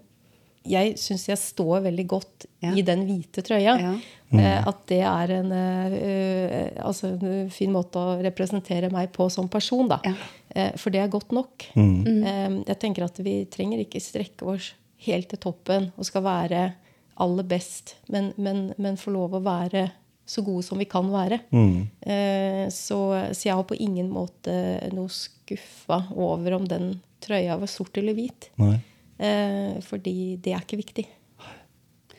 [0.71, 2.69] jeg syns jeg står veldig godt Ja.
[2.71, 3.73] i den hvite trøya.
[3.81, 3.89] Ja.
[4.31, 5.51] Uh, At det er en,
[6.79, 9.99] altså en fin måte å representere meg på som person, da.
[10.55, 11.65] Eh, For det er godt nok.
[11.75, 12.23] Mm.
[12.23, 14.73] Eh, Jeg tenker at vi trenger ikke strekke oss
[15.07, 16.61] helt til toppen og skal være
[17.21, 19.91] aller best, men, men, men få lov å være
[20.25, 21.41] så gode som vi kan være.
[21.51, 21.87] Mm.
[22.01, 22.97] Eh, Så,
[23.35, 24.53] så jeg har på ingen måte
[24.93, 28.49] noe skuffa over om den trøya var sort eller hvit.
[28.61, 28.77] Nei.
[29.19, 31.05] Eh, Fordi det er ikke viktig.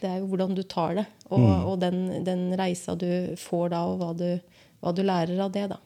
[0.01, 3.79] Det er jo hvordan du tar det, og, og den, den reisa du får da,
[3.89, 4.27] og hva du,
[4.85, 5.79] hva du lærer av det, da.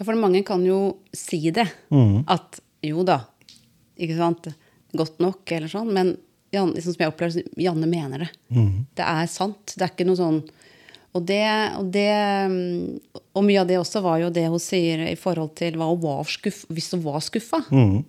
[0.00, 0.80] For mange kan jo
[1.12, 1.66] si det.
[1.92, 2.22] Mm.
[2.30, 3.20] At jo da,
[4.00, 4.48] ikke sant,
[4.96, 5.92] godt nok, eller sånn.
[5.96, 6.14] Men
[6.50, 8.30] Jan, liksom som jeg opplever Janne mener det.
[8.50, 8.86] Mm.
[8.98, 9.74] Det er sant.
[9.76, 10.40] Det er ikke noe sånn
[11.10, 11.42] og det,
[11.74, 12.10] og det
[12.46, 15.88] mm, Og mye av det også var jo det hun sier i forhold til hva
[15.90, 17.58] hun var skuff, hvis hun var skuffa.
[17.74, 18.04] Mm.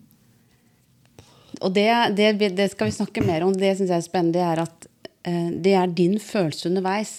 [1.61, 3.53] Og det, det, det skal vi snakke mer om.
[3.57, 4.37] Det syns jeg er spennende.
[4.37, 4.87] Det er at
[5.29, 7.15] eh, det er din følelse underveis.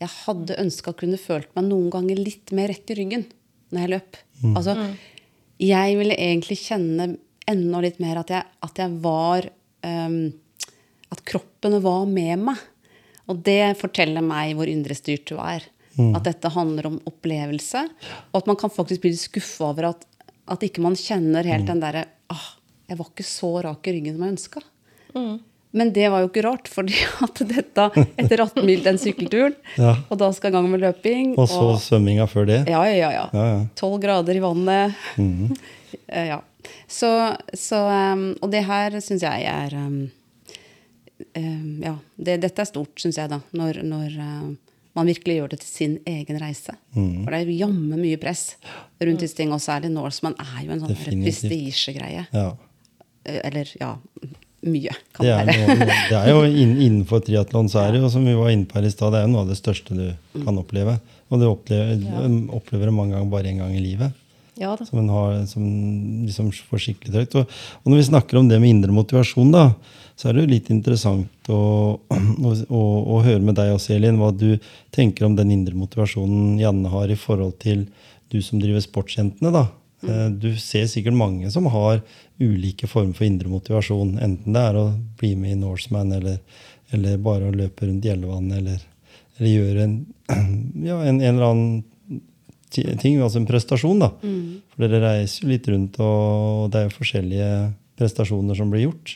[0.00, 3.28] Jeg hadde ønska å kunne følt meg noen ganger litt mer rett i ryggen
[3.72, 4.18] når jeg løp.
[4.54, 4.74] Altså,
[5.62, 7.06] jeg ville egentlig kjenne
[7.48, 9.46] enda litt mer at jeg, at jeg var
[9.86, 10.18] um,
[11.14, 12.62] At kroppen var med meg.
[13.30, 15.62] Og det forteller meg hvor indrestyrt du er.
[16.18, 17.84] At dette handler om opplevelse.
[18.32, 20.02] Og at man kan faktisk bli skuffa over at,
[20.50, 22.48] at ikke man kjenner helt den derre ah,
[22.90, 24.62] Jeg var ikke så rak i ryggen som jeg ønska.
[25.76, 27.86] Men det var jo ikke rart, fordi at dette
[28.16, 29.92] etter 18 mil den sykkelturen, Ja.
[30.08, 32.62] og da skal gang med løping Og så svømminga før det.
[32.70, 33.24] Ja, ja, ja.
[33.36, 33.58] Ja, ja.
[33.76, 34.94] 12 grader i vannet.
[36.08, 36.40] Eh, ja.
[36.90, 37.08] Så,
[37.56, 37.78] så
[38.12, 39.94] um, Og det her syns jeg er um,
[41.32, 43.38] eh, Ja, det, dette er stort, syns jeg, da.
[43.56, 44.50] Når, når eh,
[44.98, 46.74] man virkelig gjør det til sin egen reise.
[46.92, 48.56] For det er jammen mye press
[49.02, 52.26] rundt disse ting, og særlig Norseman er jo en sånn prestisjegreie.
[52.34, 52.46] Ja.
[53.24, 53.94] Eh, Eller ja,
[54.66, 55.76] mye kan Det er, være.
[55.76, 58.66] noe, det er jo inn- Innenfor triatlon så er det jo, som vi var inne
[58.66, 60.06] på her i stad, det er jo noe av det største du
[60.44, 60.96] kan oppleve.
[61.30, 62.22] Og du opplever, ja.
[62.54, 64.12] opplever det mange ganger bare én gang i livet.
[64.56, 64.86] Ja da.
[64.88, 65.62] Som en har, som
[66.24, 67.34] liksom får skikkelig trøkt.
[67.42, 69.66] Og, og når vi snakker om det med indre motivasjon, da,
[70.16, 71.60] så er det jo litt interessant å,
[72.48, 72.82] å, å,
[73.16, 74.54] å høre med deg også, Elin, hva du
[74.96, 77.84] tenker om den indre motivasjonen Janne har i forhold til
[78.32, 79.52] du som driver Sportsjentene.
[79.52, 79.66] da.
[80.06, 82.00] Eh, Du ser sikkert mange som har
[82.38, 84.16] ulike former for indre motivasjon.
[84.22, 84.86] Enten det er å
[85.20, 86.38] bli med i Norseman, eller,
[86.94, 88.84] eller bare å løpe rundt Gjellevannet, eller,
[89.38, 89.96] eller gjøre en,
[90.90, 91.82] ja, en, en eller annen
[93.00, 94.04] ting, altså en prestasjon.
[94.04, 94.12] da.
[94.74, 97.50] For dere reiser jo litt rundt, og det er jo forskjellige
[97.96, 99.14] prestasjoner som blir gjort.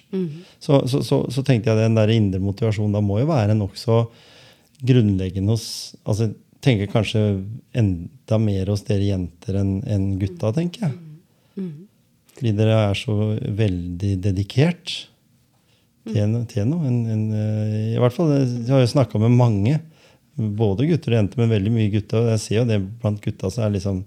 [0.59, 4.05] Så, så, så, så tenkte jeg den der indre motivasjonen da må jo være nokså
[4.81, 5.67] grunnleggende hos
[6.09, 6.31] altså
[6.65, 7.21] tenker kanskje
[7.77, 10.97] enda mer hos dere jenter enn enn gutta, tenker jeg.
[12.37, 13.17] Fordi dere er så
[13.61, 14.97] veldig dedikert
[16.09, 16.89] til, til noe.
[16.89, 19.79] En, en, eh, I hvert fall, Jeg har jo snakka med mange,
[20.37, 22.25] både gutter og jenter, men veldig mye gutter.
[22.25, 24.05] Og jeg ser jo det blant gutta så er liksom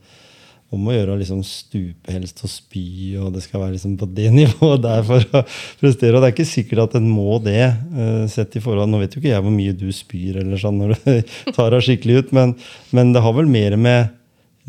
[0.73, 4.07] om å gjøre å liksom stupe helst og spy, og det skal være liksom på
[4.17, 5.43] det nivået der for å
[5.81, 6.15] prestere.
[6.15, 9.13] Og det er ikke sikkert at en må det, eh, sett i forhold Nå vet
[9.13, 12.35] jo ikke jeg hvor mye du spyr eller sånn når du tar deg skikkelig ut,
[12.39, 12.57] men,
[12.95, 14.19] men det har vel mer med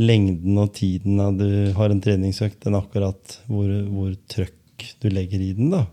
[0.01, 5.53] lengden og tiden du har en treningsøkt, enn akkurat hvor, hvor trøkk du legger i
[5.57, 5.71] den.
[5.75, 5.85] da.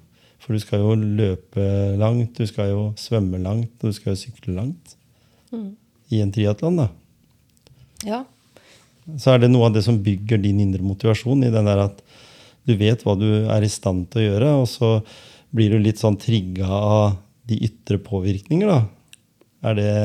[0.42, 1.66] For du skal jo løpe
[2.02, 4.96] langt, du skal jo svømme langt, og du skal jo sykle langt.
[6.12, 6.88] I en triatlon, da.
[8.08, 8.24] Ja.
[9.22, 12.02] Så er det noe av det som bygger din indre motivasjon, i den der at
[12.66, 14.92] du vet hva du er i stand til å gjøre, og så
[15.54, 18.82] blir du litt sånn trigga av de ytre påvirkninger, da.
[19.62, 19.96] Er det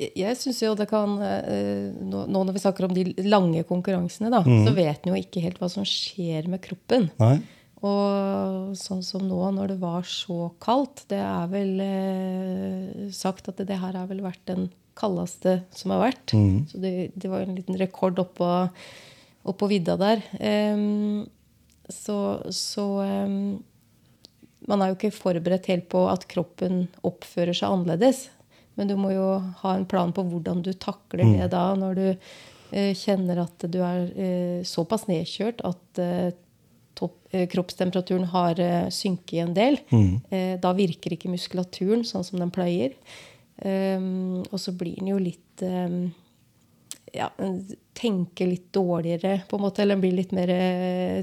[0.00, 4.30] Jeg, syns jo det kan eh, nå, nå når vi snakker om de lange konkurransene,
[4.32, 7.10] da, så vet en jo ikke helt hva som skjer med kroppen.
[7.20, 7.36] Nei?
[7.80, 13.62] Og sånn som nå, når det var så kaldt Det er vel eh, sagt at
[13.64, 14.68] det her har vel vært den
[15.00, 16.34] kaldeste som har vært.
[16.68, 18.50] Så det, det var en liten rekord oppå,
[19.48, 20.20] oppå vidda der.
[20.36, 21.24] Um,
[21.88, 22.18] så
[22.52, 23.62] så um,
[24.68, 28.26] man er jo ikke forberedt helt på at kroppen oppfører seg annerledes.
[28.78, 29.26] Men du må jo
[29.62, 33.80] ha en plan på hvordan du takler det da, når du eh, kjenner at du
[33.84, 36.30] er eh, såpass nedkjørt at eh,
[36.98, 37.18] topp,
[37.52, 38.60] kroppstemperaturen har
[38.92, 39.78] synket en del.
[39.94, 40.58] Mm.
[40.60, 42.96] da virker ikke muskulaturen sånn som den pleier.
[43.60, 46.10] Um, og så blir den jo litt um,
[47.12, 47.28] ja,
[47.96, 49.84] tenker litt dårligere, på en måte.
[49.84, 51.22] Eller blir litt mer uh,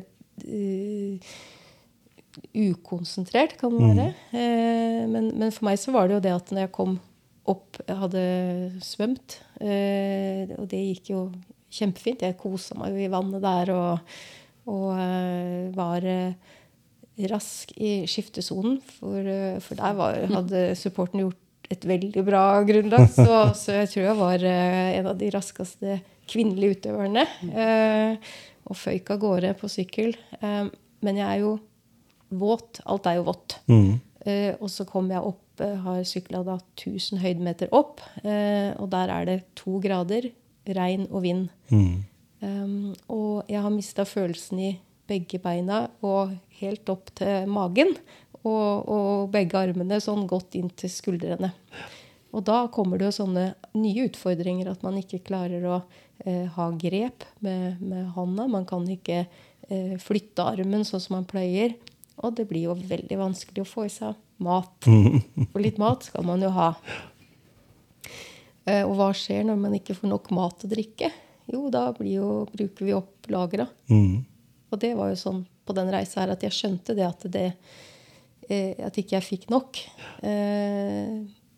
[2.53, 4.07] ukonsentrert, kan det være.
[4.31, 6.97] Eh, men, men for meg så var det jo det at når jeg kom
[7.47, 8.23] opp hadde
[8.83, 11.21] svømt, eh, og det gikk jo
[11.73, 12.23] kjempefint.
[12.25, 14.13] Jeg kosa meg jo i vannet der og,
[14.71, 16.55] og eh, var eh,
[17.31, 18.79] rask i skiftesonen.
[18.99, 23.07] For, eh, for der var, hadde supporten gjort et veldig bra grunnlag.
[23.17, 27.25] Så, så jeg tror jeg var eh, en av de raskeste kvinnelige utøverne.
[27.47, 30.15] Eh, og føyk av gårde på sykkel.
[30.43, 31.53] Men jeg er jo
[32.36, 32.81] våt.
[32.83, 33.55] Alt er jo vått.
[34.27, 38.02] Eh, og så kom jeg opp, eh, har sykla da 1000 høydemeter opp.
[38.24, 40.30] Eh, og der er det to grader,
[40.67, 41.48] regn og vind.
[42.38, 44.72] Um, og jeg har mista følelsen i
[45.10, 47.96] begge beina og helt opp til magen.
[48.43, 51.50] Og, og begge armene sånn godt inn til skuldrene.
[52.36, 55.80] Og da kommer det jo sånne nye utfordringer, at man ikke klarer å
[56.24, 58.46] eh, ha grep med, med hånda.
[58.52, 61.76] Man kan ikke eh, flytte armen sånn som man pleier.
[62.22, 64.88] Og det blir jo veldig vanskelig å få i seg mat.
[65.52, 66.71] For litt mat skal man jo ha.
[68.67, 71.12] Eh, og hva skjer når man ikke får nok mat og drikke?
[71.47, 73.67] Jo, da blir jo, bruker vi opp lagra.
[74.67, 77.47] Og det var jo sånn på den reisa her at jeg skjønte det at det
[78.50, 79.80] eh, At ikke jeg fikk nok.
[80.23, 81.17] Eh,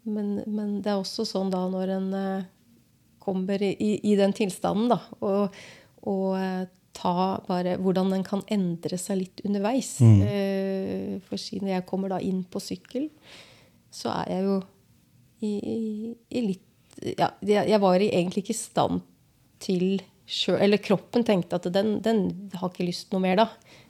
[0.09, 2.47] men, men det er også sånn da når en eh,
[3.19, 5.57] kommer i, i den tilstanden, da, og,
[6.07, 9.97] og ta bare Hvordan den kan endre seg litt underveis.
[10.01, 11.21] Mm.
[11.27, 13.09] for siden jeg kommer da inn på sykkel,
[13.91, 14.57] så er jeg jo
[15.45, 15.79] i, i,
[16.35, 16.65] i litt
[17.15, 19.03] ja, jeg, var egentlig ikke i stand
[19.63, 23.47] til sjøl Eller kroppen tenkte at den, den har ikke lyst noe mer, da.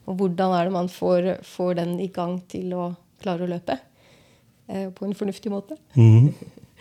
[0.07, 3.75] Og hvordan er det man får, får den i gang til å klare å løpe?
[4.69, 5.77] Eh, på en fornuftig måte.
[5.97, 6.31] Mm.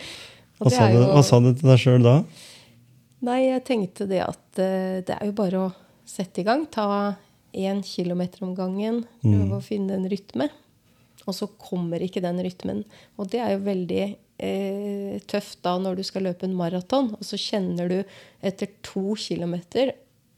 [0.59, 2.13] Hva sa, du, hva sa du til deg sjøl da?
[3.27, 5.69] Nei, jeg tenkte det at eh, det er jo bare å
[6.09, 6.65] sette i gang.
[6.73, 7.15] Ta
[7.53, 9.05] én kilometer om gangen.
[9.23, 10.49] Prøve å finne en rytme.
[11.29, 12.83] Og så kommer ikke den rytmen.
[13.21, 14.03] Og det er jo veldig
[14.39, 17.99] eh, tøft da når du skal løpe en maraton, og så kjenner du
[18.41, 19.93] etter to kilometer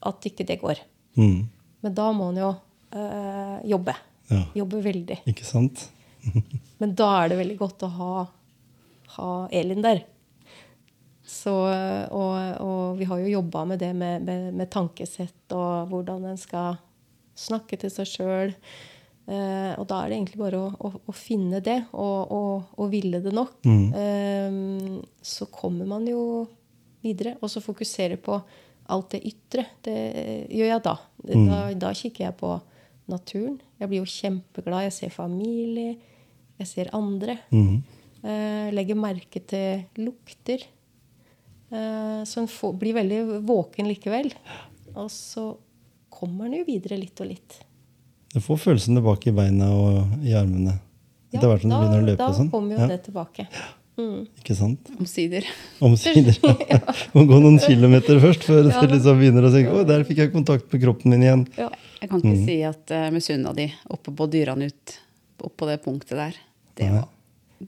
[0.07, 0.81] at ikke det går.
[1.19, 1.47] Mm.
[1.85, 2.51] Men da må en jo
[2.97, 3.95] eh, jobbe.
[4.31, 4.43] Ja.
[4.61, 5.21] Jobbe veldig.
[5.29, 5.87] Ikke sant?
[6.81, 8.13] Men da er det veldig godt å ha,
[9.17, 10.03] ha Elin der.
[11.31, 11.51] Så,
[12.11, 16.39] og, og vi har jo jobba med det med, med, med tankesett og hvordan en
[16.39, 16.75] skal
[17.39, 18.51] snakke til seg sjøl.
[19.31, 22.89] Eh, og da er det egentlig bare å, å, å finne det, og, og, og
[22.91, 23.61] ville det nok.
[23.95, 24.57] Eh,
[25.23, 26.23] så kommer man jo
[27.05, 27.37] videre.
[27.39, 28.35] Og så fokusere på
[28.91, 29.65] alt det ytre.
[29.85, 29.95] Det
[30.51, 30.97] gjør jeg da.
[31.47, 32.51] Da, da kikker jeg på
[33.11, 33.55] naturen.
[33.79, 34.89] Jeg blir jo kjempeglad.
[34.89, 35.95] Jeg ser familie.
[36.59, 37.39] Jeg ser andre.
[38.21, 40.67] Eh, legger merke til lukter.
[41.71, 44.31] Eh, så en får, blir veldig våken likevel.
[44.93, 45.51] Og så
[46.11, 47.59] kommer en jo videre litt og litt.
[48.31, 50.77] Du får følelsen tilbake i beina og i armene.
[51.31, 52.49] Etter hvert som du da, begynner å løpe da og sånn.
[52.51, 53.47] kommer jo Ja, det tilbake.
[53.99, 54.23] Mm.
[54.39, 54.91] ikke sant?
[54.99, 55.47] Omsider.
[55.83, 56.37] Omsider.
[57.15, 60.33] Må gå noen kilometer først før du liksom begynner å tenke å, der fikk jeg
[60.35, 61.45] kontakt med kroppen min igjen.
[61.59, 61.69] Ja.
[62.01, 64.95] Jeg kan ikke si at uh, misunna de oppe på dyrene ut,
[65.45, 66.39] oppå det punktet der.
[66.79, 67.05] Det var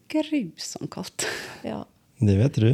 [0.09, 1.27] grusomt kaldt.
[1.67, 1.83] ja.
[2.23, 2.71] Det vil jeg tro.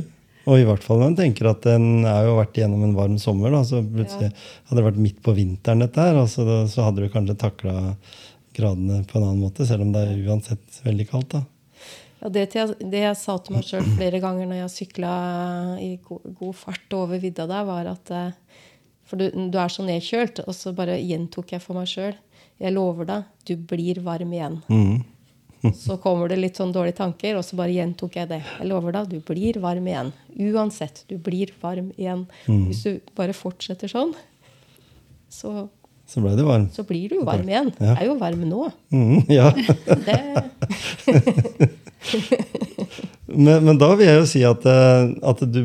[0.50, 3.20] Og i hvert fall når en tenker at en har jo vært igjennom en varm
[3.22, 3.54] sommer.
[3.54, 7.06] Da, så plutselig hadde det vært midt på vinteren, dette her, altså, da, så hadde
[7.06, 7.76] du kanskje takla
[8.58, 11.38] gradene på en annen måte, selv om det er uansett veldig kaldt.
[11.38, 11.44] da.
[12.20, 15.12] Ja, det, jeg, det jeg sa til meg sjøl flere ganger når jeg sykla
[15.80, 18.66] i god, god fart over vidda der, var at eh,
[19.08, 20.44] For du, du er så nedkjølt.
[20.46, 22.18] Og så bare gjentok jeg for meg sjøl.
[22.60, 24.60] Jeg lover deg, du blir varm igjen.
[24.68, 25.00] Mhm.
[25.76, 28.40] Så kommer det litt sånn dårlige tanker, og så bare gjentok jeg det.
[28.60, 30.14] Jeg lover deg, du blir varm igjen.
[30.50, 32.24] Uansett, du blir varm igjen.
[32.48, 34.14] Hvis du bare fortsetter sånn,
[35.30, 35.68] så,
[36.10, 36.70] Så ble du varm.
[36.74, 37.74] så blir du jo varm igjen.
[37.78, 37.92] Ja.
[37.98, 38.70] Jeg er jo varm nå.
[38.90, 39.52] Mm, ja.
[43.30, 45.60] Men, men da vil jeg jo si at, eh, at du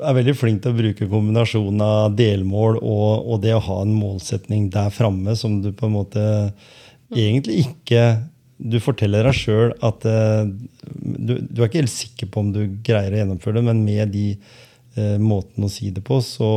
[0.00, 3.92] er veldig flink til å bruke kombinasjonen av delmål og, og det å ha en
[3.92, 6.22] målsetning der framme som du på en måte
[7.12, 8.04] egentlig ikke
[8.60, 10.44] Du forteller deg sjøl at uh,
[10.92, 14.12] du, du er ikke helt sikker på om du greier å gjennomføre det, men med
[14.12, 14.26] de
[14.98, 16.50] uh, måtene å si det på, så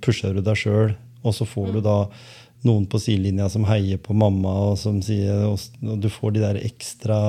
[0.00, 1.98] pusher du deg sjøl, og så får du da
[2.66, 6.60] noen på sidelinja som heier på mamma, og som sier og du får de der
[6.60, 7.20] ekstra,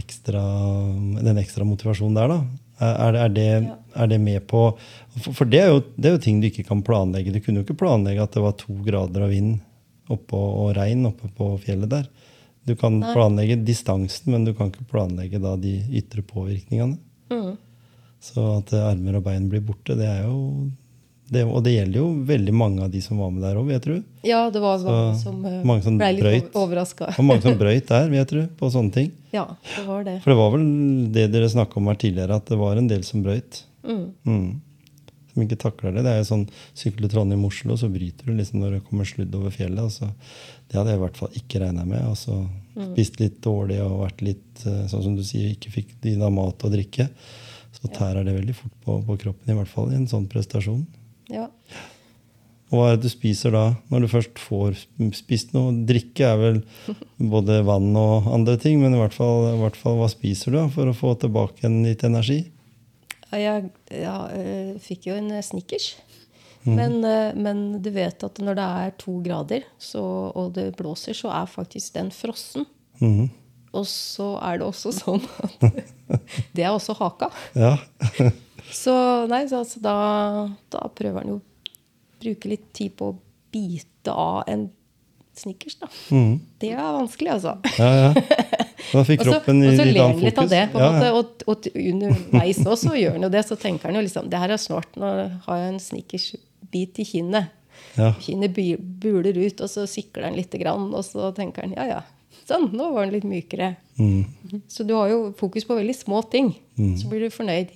[0.00, 0.42] ekstra
[1.20, 2.62] den ekstra motivasjonen der, da.
[2.82, 3.50] Er, er, det,
[3.94, 4.62] er det med på
[5.12, 7.30] For, for det, er jo, det er jo ting du ikke kan planlegge.
[7.30, 9.60] Du kunne jo ikke planlegge at det var to grader av vind
[10.10, 12.08] oppå, og regn oppe på fjellet der.
[12.64, 16.98] Du kan planlegge distansen, men du kan ikke planlegge da de ytre påvirkningene.
[18.22, 20.68] Så at eh, armer og bein blir borte, det er jo
[21.32, 23.74] det, Og det gjelder jo veldig mange av de som var med der òg, vil
[23.78, 23.96] jeg tro.
[24.28, 26.50] ja, det var Så, som, eh, mange som ble litt brøyt.
[26.54, 27.08] overraska.
[27.18, 29.08] Og mange som brøyt der, vil jeg tro, på sånne ting.
[29.32, 29.46] Ja,
[29.76, 30.18] det var det.
[30.22, 30.66] For det var vel
[31.16, 33.62] det dere snakka om her tidligere, at det var en del som brøyt.
[33.82, 34.60] Mm.
[35.32, 36.04] Som ikke takler det.
[36.04, 39.54] Det er jo sånn sykle Trondheim-Oslo, så bryter du liksom når det kommer sludd over
[39.54, 39.80] fjellet.
[39.80, 40.10] Altså,
[40.68, 42.04] det hadde jeg i hvert fall ikke regna med.
[42.04, 42.42] Altså,
[42.72, 46.62] Spist litt dårlig og vært litt eh, sånn som du sier, ikke fikk dine mat
[46.64, 47.08] og drikke.
[47.76, 50.86] Så tærer det veldig fort på, på kroppen, i hvert fall i en sånn prestasjon.
[51.32, 51.48] Ja.
[52.72, 54.78] Og hva er det du spiser da, når du først får
[55.18, 55.74] spist noe?
[55.88, 56.60] Drikke er vel
[57.34, 60.60] både vann og andre ting, men i hvert fall, i hvert fall hva spiser du
[60.62, 62.46] da, for å få tilbake en litt energi?
[63.32, 63.70] Ja, Jeg
[64.02, 65.96] ja, øh, fikk jo en snickers.
[66.64, 66.74] Mm.
[66.78, 71.16] Men, øh, men du vet at når det er to grader så, og det blåser,
[71.16, 72.66] så er faktisk den frossen.
[73.00, 73.30] Mm.
[73.72, 75.64] Og så er det også sånn at
[76.54, 77.32] det er også haka.
[77.56, 77.76] Ja.
[78.72, 78.92] Så
[79.28, 79.94] nei, så altså, da,
[80.72, 83.16] da prøver han jo å bruke litt tid på å
[83.52, 84.70] bite av en
[85.36, 85.88] Snickers, da.
[86.12, 86.38] Mm.
[86.60, 87.54] Det er vanskelig, altså.
[87.80, 88.64] ja, ja.
[88.92, 90.62] Da fikk Og litt kroppen i og så litt ler annet han litt av det.
[90.72, 91.10] på en Ja, måte.
[91.18, 93.42] Og, og underveis også gjør han jo det.
[93.48, 94.96] Så tenker han jo liksom Det her er snart.
[94.98, 95.10] Nå
[95.46, 97.52] har jeg en snickersbit i kinnet.
[97.96, 98.12] Ja.
[98.20, 98.56] Kinnet
[99.02, 100.90] buler ut, og så sikler han lite grann.
[100.94, 102.02] Og så tenker han ja, ja.
[102.48, 103.74] Sånn, nå var den litt mykere.
[104.00, 104.62] Mm.
[104.68, 106.54] Så du har jo fokus på veldig små ting.
[106.98, 107.74] Så blir du fornøyd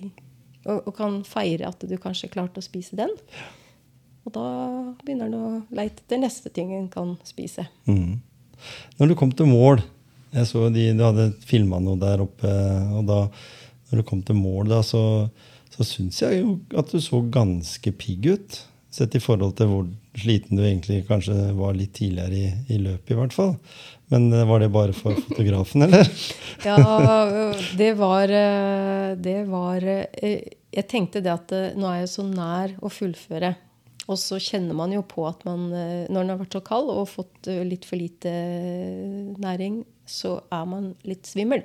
[0.67, 3.13] og, og kan feire at du kanskje klarte å spise den.
[4.27, 4.43] Og da
[5.05, 7.63] begynner han å leite etter neste ting en kan spise.
[7.87, 8.17] Mm.
[8.99, 9.79] Når du kom til mål
[10.35, 12.51] Jeg så de, Du hadde filma noe der oppe.
[12.97, 13.21] og da
[13.87, 15.01] når du kom til mål, da, så,
[15.71, 18.57] så syns jeg jo at du så ganske pigg ut.
[18.91, 19.85] Sett i forhold til hvor
[20.17, 23.53] sliten du egentlig kanskje var litt tidligere i, i løpet, i hvert fall.
[24.11, 26.07] Men eh, var det bare for fotografen, eller?
[26.65, 26.77] Ja,
[27.77, 30.39] det var eh, Det var eh,
[30.73, 33.51] Jeg tenkte det at nå er jeg så nær å fullføre
[34.07, 37.11] Og så kjenner man jo på at man, når den har vært så kald og
[37.11, 38.31] fått litt for lite
[39.43, 41.63] næring, så er man litt svimmel.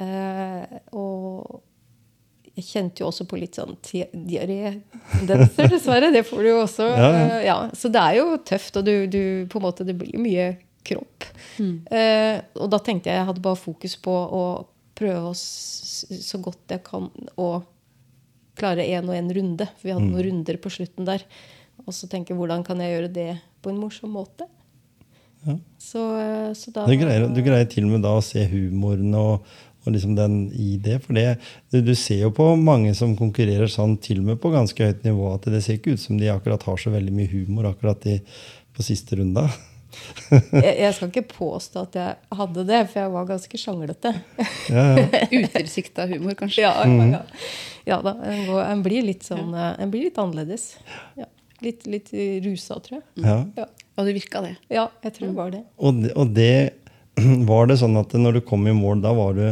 [0.00, 1.60] Eh, og
[2.56, 6.10] jeg kjente jo også på litt sånn diaré-tendenser, dessverre.
[6.14, 6.86] Det får du jo også.
[6.90, 7.22] Ja, ja.
[7.38, 7.56] eh, ja.
[7.76, 9.20] Så det er jo tøft, og du, du
[9.50, 10.52] på en måte, det blir mye
[10.86, 11.26] kropp.
[11.60, 14.44] Eh, og da tenkte jeg jeg hadde bare fokus på å
[15.00, 15.42] prøve oss
[16.20, 17.06] så godt jeg kan
[17.40, 17.50] å
[18.60, 19.66] klare én og én runde.
[19.78, 20.14] For vi hadde Mm.
[20.16, 21.22] noen runder på slutten der.
[21.86, 23.28] Og så tenke hvordan kan jeg gjøre det
[23.64, 24.44] på en morsom måte.
[25.46, 25.54] Ja.
[25.80, 29.14] Så, eh, så da Du greier, du greier til og med da å se humoren
[29.16, 29.46] og,
[29.86, 30.98] og liksom den i det.
[31.06, 31.38] For det,
[31.72, 35.06] du, du ser jo på mange som konkurrerer sånn til og med på ganske høyt
[35.08, 38.04] nivå, at det ser ikke ut som de akkurat har så veldig mye humor akkurat
[38.12, 38.18] i,
[38.76, 39.46] på siste runda.
[40.30, 44.12] jeg, jeg skal ikke påstå at jeg hadde det, for jeg var ganske sjanglete.
[44.70, 45.24] Ja, ja.
[45.40, 46.66] Utilsikta humor, kanskje.
[46.68, 47.16] Ja, Mm.
[47.16, 47.24] ja,
[47.88, 48.12] ja da.
[48.28, 50.74] En, går, en blir litt sånn eh, En blir litt annerledes.
[51.18, 51.26] Ja.
[51.64, 52.08] Litt, litt
[52.44, 53.40] rusa, tror jeg.
[53.58, 53.66] ja.
[54.00, 54.54] Og det virka det.
[54.72, 55.62] ja, jeg tror det var det.
[55.78, 56.50] Og, det, og det
[57.50, 59.46] Var det sånn at når du kom i mål, da var du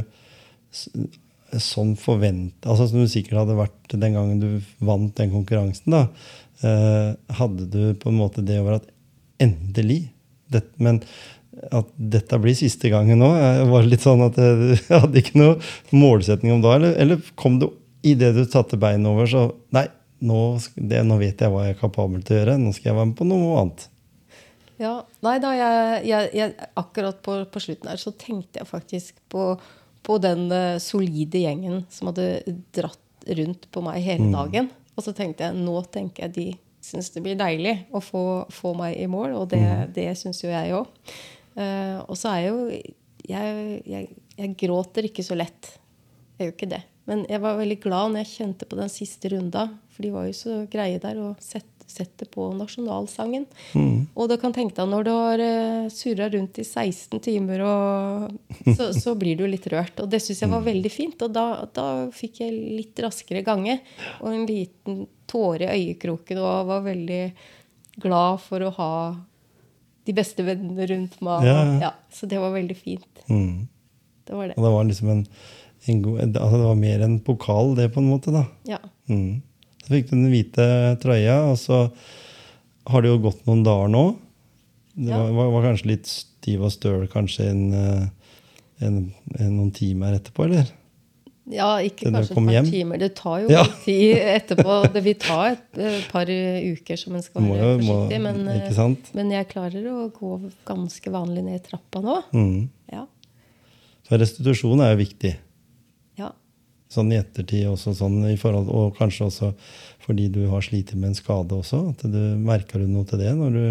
[1.58, 4.48] sånn forventa altså Som du sikkert hadde vært den gangen du
[4.84, 6.02] vant den konkurransen, da.
[6.60, 8.88] Eh, hadde du på en måte det over at
[9.42, 10.08] endelig
[10.52, 11.00] det, Men
[11.74, 13.30] at dette blir siste gangen nå?
[13.36, 15.56] eh, Var det litt sånn at du hadde ikke noe
[15.96, 16.76] målsetning om da?
[16.78, 17.70] Eller, eller kom det
[18.06, 19.88] idet du satte beinet over, så Nei,
[20.24, 20.42] nå,
[20.76, 22.58] det, nå vet jeg hva jeg er kapabel til å gjøre.
[22.62, 23.88] Nå skal jeg være med på noe annet.
[24.78, 24.92] Ja,
[25.26, 29.50] nei da, jeg, jeg, jeg, akkurat på, på slutten her så tenkte jeg faktisk på,
[30.06, 34.70] på den uh, solide gjengen som hadde dratt rundt på meg hele dagen.
[34.94, 36.46] Og så tenkte jeg nå tenker jeg de
[36.88, 38.22] syns det blir deilig å få,
[38.54, 40.88] få meg i mål, og det, det syns jo jeg òg.
[41.58, 42.62] og så er jeg jo
[43.28, 44.06] jeg, jeg,
[44.38, 45.74] jeg gråter ikke så lett.
[46.38, 46.80] Jeg gjør ikke det.
[47.08, 50.28] Men jeg var veldig glad når jeg kjente på den siste runda, for de var
[50.28, 53.46] jo så greie der å sette, sette på nasjonalsangen.
[54.14, 58.34] Og da kan tenke deg når du har uh, surra rundt i 16 timer, og,
[58.76, 60.02] så, så blir du litt rørt.
[60.04, 61.24] Og det syns jeg var veldig fint.
[61.24, 63.78] Og da, da fikk jeg litt raskere gange.
[64.20, 67.22] Og en liten tåre i øyekroken og var veldig
[68.00, 68.92] glad for å ha
[70.08, 71.48] de beste vennene rundt meg.
[71.48, 71.80] Ja, ja.
[71.88, 73.24] Ja, så det var veldig fint.
[73.28, 73.66] Mm.
[74.28, 74.56] Det var det.
[74.56, 75.26] Og det var liksom en,
[75.88, 78.32] en god, altså det var mer en pokal, det, på en måte.
[78.32, 78.46] da.
[78.68, 78.80] Ja.
[79.10, 79.42] Mm.
[79.88, 80.64] Så fikk du den hvite
[81.00, 81.86] trøya, og så
[82.92, 84.02] har det jo gått noen dager nå.
[84.98, 88.04] Det var, var, var kanskje litt stiv og støl kanskje en, eh,
[88.84, 88.98] en,
[89.38, 90.68] en, noen timer etterpå, eller?
[91.48, 92.66] Ja, ikke kanskje et par hjem?
[92.68, 92.98] timer.
[93.00, 93.62] Det tar jo Ja.
[93.64, 94.74] litt tid etterpå.
[94.92, 98.20] Det vil ta et eh, par uker, så man skal Må være jo- må- forsiktig.
[98.20, 100.32] Men, eh, men jeg klarer å gå
[100.68, 102.18] ganske vanlig ned trappa nå.
[102.36, 102.68] Mm.
[102.92, 103.06] Ja.
[104.08, 105.32] Så restitusjon er jo viktig.
[106.88, 109.52] Sånn i ettertid også, sånn i forhold, og kanskje også
[110.06, 111.82] fordi du har slitt med en skade også.
[111.92, 113.66] At du Merka du noe til det når du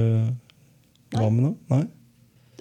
[1.18, 1.56] var med noe?
[1.72, 1.86] Nei?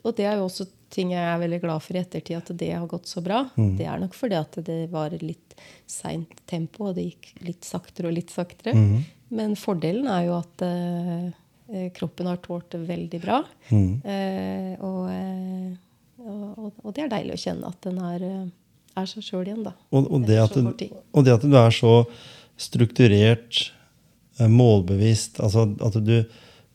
[0.07, 2.71] Og det er jo også ting jeg er veldig glad for i ettertid, at det
[2.73, 3.43] har gått så bra.
[3.59, 3.73] Mm.
[3.79, 5.57] Det er nok fordi at det var litt
[5.91, 8.77] seint tempo, og det gikk litt saktere og litt saktere.
[8.77, 9.03] Mm.
[9.37, 13.41] Men fordelen er jo at eh, kroppen har tålt det veldig bra.
[13.69, 13.91] Mm.
[14.07, 15.75] Eh, og, eh,
[16.23, 18.47] og, og det er deilig å kjenne at den eh,
[18.97, 19.73] er seg sjøl igjen, da.
[19.93, 21.95] Og, og, det at du, og det at du er så
[22.61, 23.71] strukturert,
[24.41, 26.19] eh, målbevisst Altså at du,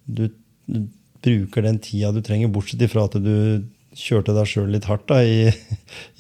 [0.05, 0.27] du,
[0.69, 0.79] du
[1.21, 3.63] bruker den tida du trenger, bortsett ifra at du
[3.97, 5.49] kjørte deg sjøl litt hardt da, i,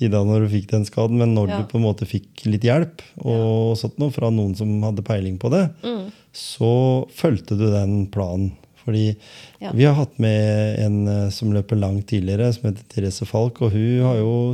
[0.03, 1.59] i da når du fikk den skaden, men når Ja.
[1.61, 5.37] du på en måte fikk litt hjelp og sånt noe fra noen som hadde peiling
[5.39, 6.09] på det, Mm.
[6.35, 6.73] så
[7.15, 8.51] fulgte du den planen.
[8.83, 9.15] Fordi
[9.61, 9.71] Ja.
[9.71, 13.71] vi har hatt med en eh, som løper langt tidligere, som heter Therese Falk, og
[13.71, 14.53] hun har jo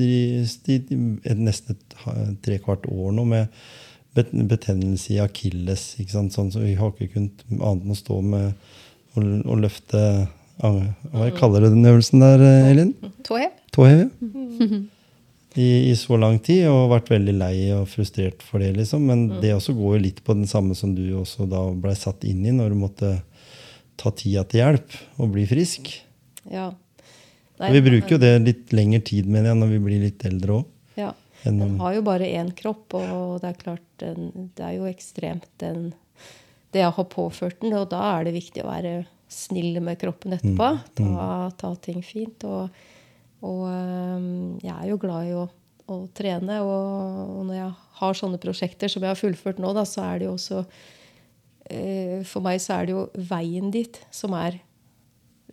[0.00, 1.96] et nesten et
[2.44, 3.48] trekvart år nå med
[4.14, 5.94] betennelse i akilles.
[6.00, 6.32] ikke sant?
[6.34, 8.52] Sånn, så vi har ikke kunnet annet enn å stå med
[9.16, 10.00] og, og løfte
[10.62, 12.92] Hva kaller du den øvelsen der, Elin?
[13.26, 13.54] Tåhev?
[13.74, 14.82] Tåhev, ja.
[15.52, 18.70] I, I så lang tid, og vært veldig lei og frustrert for det.
[18.78, 19.04] liksom.
[19.04, 22.24] Men det også går jo litt på den samme som du også da blei satt
[22.24, 23.10] inn i, når du måtte
[24.00, 25.92] ta tida til hjelp og bli frisk.
[26.48, 26.70] Ja.
[27.68, 30.58] Og vi bruker jo det litt lengre tid, mener jeg, når vi blir litt eldre
[30.60, 30.64] òg.
[30.98, 31.12] Ja.
[31.44, 35.92] enn- har jo bare én kropp, og det er klart Det er jo ekstremt den,
[36.72, 40.32] det jeg har påført den, og da er det viktig å være snill med kroppen
[40.36, 40.68] etterpå.
[40.98, 42.44] Ta, ta ting fint.
[42.44, 42.68] Og,
[43.42, 43.62] og
[44.62, 45.46] jeg er jo glad i å,
[45.88, 47.70] å trene, og, og når jeg
[48.02, 50.64] har sånne prosjekter som jeg har fullført nå, da, så er det jo også
[51.70, 54.60] eh, For meg så er det jo veien dit som er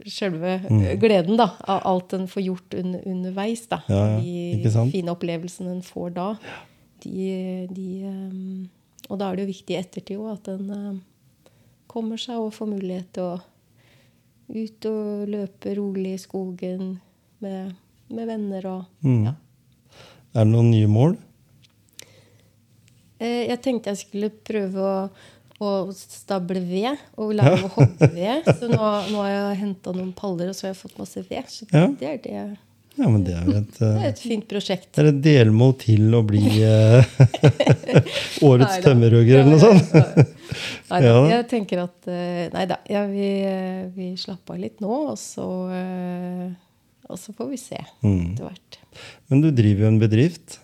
[0.08, 0.84] selve mm.
[1.02, 1.52] gleden, da.
[1.68, 3.68] Av alt en får gjort un, underveis.
[3.68, 3.82] da.
[3.88, 4.58] Ja, ja.
[4.64, 6.30] De fine opplevelsene en får da.
[7.04, 8.70] De, de, um,
[9.10, 10.98] og da er det jo viktig i ettertid òg at en um,
[11.90, 13.38] kommer seg og får mulighet til å
[14.50, 16.96] ut og løpe rolig i skogen
[17.44, 17.76] med,
[18.10, 19.26] med venner og Mm.
[19.30, 19.34] ja.
[20.34, 21.18] Er det noen nye mål?
[23.20, 25.10] Eh, Jeg tenkte jeg skulle prøve å,
[25.60, 28.48] å stable ved og lage å hoggved.
[28.60, 28.80] Så nå,
[29.12, 31.44] nå har jeg henta noen paller, og så har jeg fått masse ved.
[31.52, 31.88] Så Ja.
[32.00, 32.58] det, er det,
[33.00, 34.90] Ja, men det er jo et, det er et fint prosjekt.
[34.96, 37.06] det er et delmål til å bli eh,
[38.50, 39.94] årets tømmerhugger eller noe sånt.
[40.90, 41.20] Nei da, Ja.
[41.38, 45.18] jeg tenker at eh, Nei da, ja, vi, eh, vi slapper av litt nå, og
[45.22, 45.46] så,
[47.10, 48.34] og så får vi se Mm.
[48.34, 48.80] etter hvert.
[49.30, 50.60] Men du driver jo en bedrift.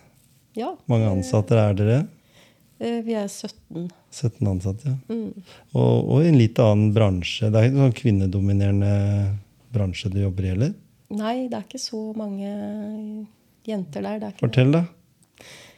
[0.56, 0.74] Ja.
[0.88, 1.98] Mange ansatte er dere?
[2.80, 3.88] Eh, Vi er 17.
[4.10, 4.96] 17 ansatte, ja.
[5.12, 5.46] Mm.
[5.76, 7.50] Og, og i en litt annen bransje.
[7.50, 8.92] Det er ikke en sånn kvinnedominerende
[9.74, 10.74] bransje du jobber i heller?
[11.16, 12.50] Nei, det er ikke så mange
[13.66, 14.20] jenter der.
[14.22, 14.86] Det er Fortell, da.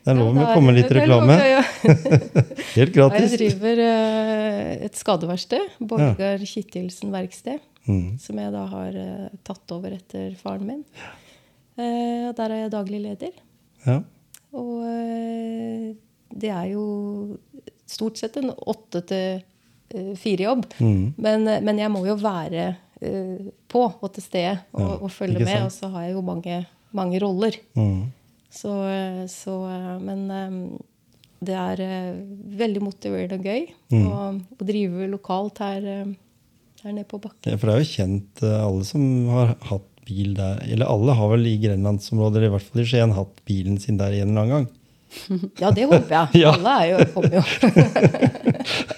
[0.09, 1.35] Det er lov med det å komme litt det reklame.
[1.37, 2.45] ja, ja.
[2.79, 3.35] Helt gratis.
[3.35, 5.75] Jeg driver eh, et skadeverksted.
[5.91, 7.61] Borgar Kittilsen verksted.
[7.89, 8.17] Mm.
[8.21, 10.85] Som jeg da har eh, tatt over etter faren min.
[10.97, 11.13] Ja.
[12.39, 13.37] der er jeg daglig leder.
[13.85, 14.01] Ja.
[14.57, 15.93] Og eh,
[16.31, 16.85] det er jo
[17.89, 19.41] stort sett en åtte til
[19.95, 20.67] eh, fire-jobb.
[20.79, 21.15] Mm.
[21.17, 22.69] Men, eh, men jeg må jo være
[23.03, 25.65] uh, på og til stede og, Ja, og følge med.
[25.65, 26.61] Og så har jeg jo mange,
[26.93, 27.57] mange roller.
[27.79, 28.09] Mm.
[28.51, 28.73] Så,
[29.29, 29.55] så
[30.01, 30.63] Men um,
[31.45, 32.23] det er uh,
[32.59, 34.05] veldig motiverende og gøy Mm.
[34.05, 34.25] å,
[34.61, 35.85] å drive lokalt her,
[36.83, 37.55] her nede på bakken.
[37.55, 41.31] Ja, For det er jo kjent, alle som har hatt bil der Eller alle har
[41.33, 44.43] vel i grenlandsområdet, eller i hvert fall i Skien, hatt bilen sin der en eller
[44.43, 44.69] annen gang.
[45.63, 46.43] Ja, det håper jeg.
[46.43, 46.53] Ja.
[46.55, 47.43] Alle er jo, kommer jo.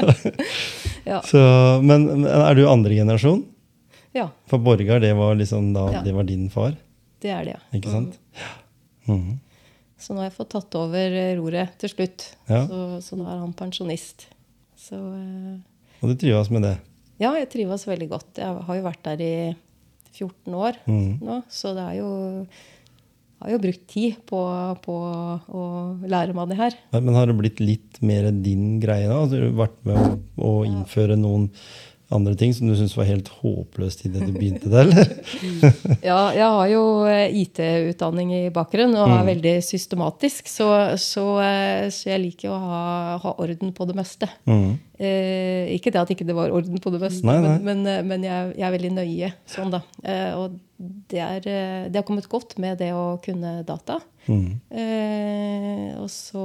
[1.11, 1.20] ja.
[1.26, 1.40] Så,
[1.86, 3.44] men men er du andre generasjon?
[4.16, 6.02] ja, For Borgar, det var liksom da Ja.
[6.02, 6.74] det var din far?
[7.20, 7.78] det er det, ja.
[7.78, 8.18] Ikke sant?
[9.06, 9.38] Mhm.
[10.00, 12.24] Så nå har jeg fått tatt over eh, roret til slutt.
[12.48, 12.62] Ja.
[12.66, 14.24] Så, så nå er han pensjonist.
[14.80, 15.58] Så uh,
[16.00, 16.78] Og du trives med det?
[17.20, 18.38] ja, jeg trives veldig godt.
[18.40, 19.34] Jeg har jo vært der i
[20.16, 21.20] 14 år mm.
[21.20, 22.08] nå, så det er jo
[23.41, 24.41] har jo brukt tid på,
[24.84, 24.97] på
[25.57, 25.62] å
[26.05, 26.76] lære meg det her.
[26.93, 29.22] Men har det blitt litt mer din greie da?
[29.22, 31.49] Har du vært med å, å innføre noen
[32.11, 35.11] andre ting som du syntes var helt håpløst idet du begynte det, eller?
[36.11, 39.16] Ja, jeg har jo eh, IT-utdanning i bakgrunn og Mm.
[39.20, 40.66] er veldig systematisk, så,
[40.98, 42.80] så, eh, så jeg liker å ha,
[43.22, 44.28] ha orden på det meste.
[44.50, 44.72] Mm.
[45.00, 47.54] Eh, ikke det at ikke det var orden på det meste, Nei, nei.
[47.58, 49.82] men, men, eh, men jeg, jeg er veldig nøye sånn, da.
[50.02, 50.58] Eh, og
[51.11, 51.40] det, er,
[51.92, 54.00] det har kommet godt med det å kunne data.
[54.26, 54.58] Mm.
[54.72, 56.42] Eh, og så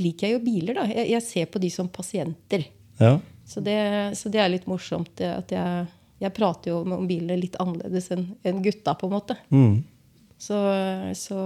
[0.00, 0.84] liker jeg jo biler, da.
[0.90, 2.66] Jeg, jeg ser på de som pasienter.
[3.00, 3.16] Ja.
[3.46, 3.78] Så det,
[4.16, 5.86] så det er litt morsomt det at jeg,
[6.22, 9.36] jeg prater jo om bilene litt annerledes enn en gutta, på en måte.
[9.52, 9.82] Mm.
[10.40, 10.58] Så,
[11.18, 11.40] så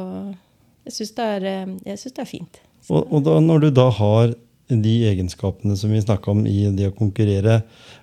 [0.88, 2.60] jeg syns det, eh, det er fint.
[2.88, 4.34] Og, og da, når du da har
[4.68, 7.62] de egenskapene som vi snakka om i det å konkurrere,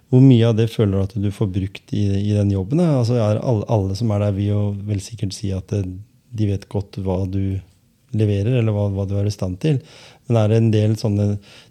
[0.10, 2.82] hvor mye av det føler du at du får brukt i, i den jobben?
[2.84, 5.86] Altså alle, alle som er der, vil jo vel sikkert si at det,
[6.36, 7.58] de vet godt hva du
[8.18, 9.80] leverer, eller hva, hva du er i stand til.
[10.28, 11.28] Men er det en del sånne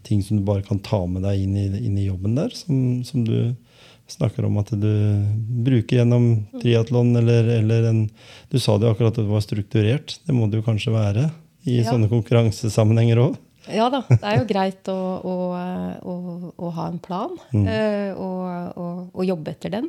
[0.06, 3.02] ting som du bare kan ta med deg inn i, inn i jobben der, som,
[3.06, 3.54] som du
[4.10, 4.90] snakker om at du
[5.64, 6.28] bruker gjennom
[6.60, 8.02] triatlon, eller, eller en
[8.52, 10.18] Du sa det jo akkurat at det var strukturert.
[10.26, 11.30] Det må det jo kanskje være
[11.64, 11.88] i Ja.
[11.88, 13.40] sånne konkurransesammenhenger òg?
[13.72, 15.34] Ja da, det er jo greit å, å,
[16.04, 16.14] å,
[16.52, 17.64] å ha en plan mm.
[18.20, 19.88] og, og, og jobbe etter den.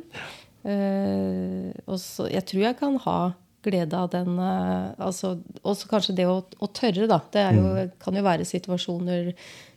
[0.64, 3.18] Eh, og så, jeg tror jeg kan ha
[3.66, 5.36] glede av den eh, altså,
[5.66, 7.20] Også kanskje det å, å tørre, da.
[7.34, 9.34] Det jo, kan jo være situasjoner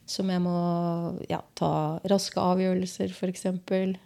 [0.10, 0.60] som jeg må
[1.30, 3.44] ja, ta raske avgjørelser, f.eks.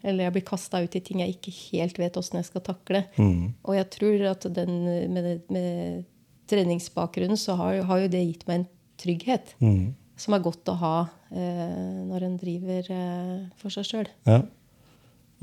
[0.04, 3.06] Eller jeg blir kasta ut i ting jeg ikke helt vet åssen jeg skal takle.
[3.16, 3.54] Mm.
[3.64, 4.74] Og jeg tror at den,
[5.16, 6.04] med, med
[6.52, 9.94] treningsbakgrunnen så har, har jo det gitt meg en trygghet Mm.
[10.20, 10.98] som er godt å ha
[11.32, 14.12] eh, når en driver eh, for seg sjøl.
[14.28, 14.42] Ja.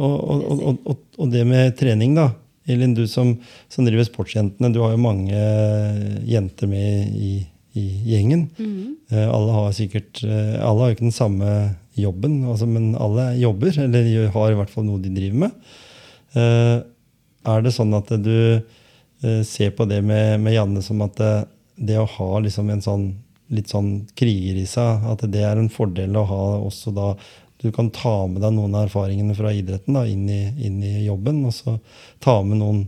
[0.01, 2.31] Og, og, og, og det med trening, da.
[2.71, 3.35] Elin, du som,
[3.73, 5.45] som driver Sportsjentene, du har jo mange
[6.29, 7.33] jenter med i,
[7.79, 8.47] i gjengen.
[9.11, 11.55] Eh, alle har sikkert eh, Alle har jo ikke den samme
[11.99, 15.73] jobben, altså, men alle jobber, eller har i hvert fall noe de driver med.
[16.39, 16.77] Eh,
[17.51, 21.35] er det sånn at du eh, ser på det med, med Janne som at det,
[21.91, 23.11] det å ha liksom en sånn
[23.51, 27.09] litt sånn kriger i seg, at det er en fordel å ha også da
[27.61, 31.05] Du kan ta med deg noen av erfaringene fra idretten da, inn, i, inn i
[31.05, 31.77] jobben, og så
[32.25, 32.87] ta med noen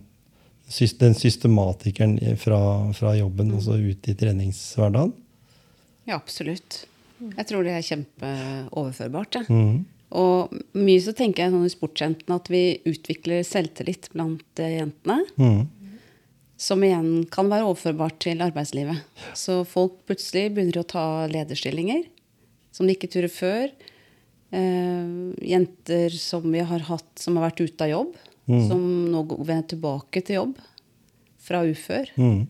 [0.98, 2.58] den systematikeren fra,
[2.96, 5.12] fra jobben og så ut i treningshverdagen.
[6.08, 6.86] Ja, absolutt.
[7.20, 9.42] Jeg tror det er kjempeoverførbart.
[9.42, 9.44] Ja.
[9.52, 9.82] Mm.
[10.12, 15.22] Og mye så tenker jeg sånn i sportsjentene at vi utvikler selvtillit blant eh, jentene.
[15.40, 16.00] Mm.
[16.60, 19.00] Som igjen kan være overførbart til arbeidslivet.
[19.38, 22.04] Så folk plutselig begynner å ta lederstillinger
[22.72, 23.72] som de ikke turer før.
[24.52, 25.04] Eh,
[25.48, 28.16] jenter som vi har hatt som har vært ute av jobb,
[28.68, 30.58] som nå vender tilbake til jobb
[31.40, 32.10] fra ufør.
[32.20, 32.42] Mm.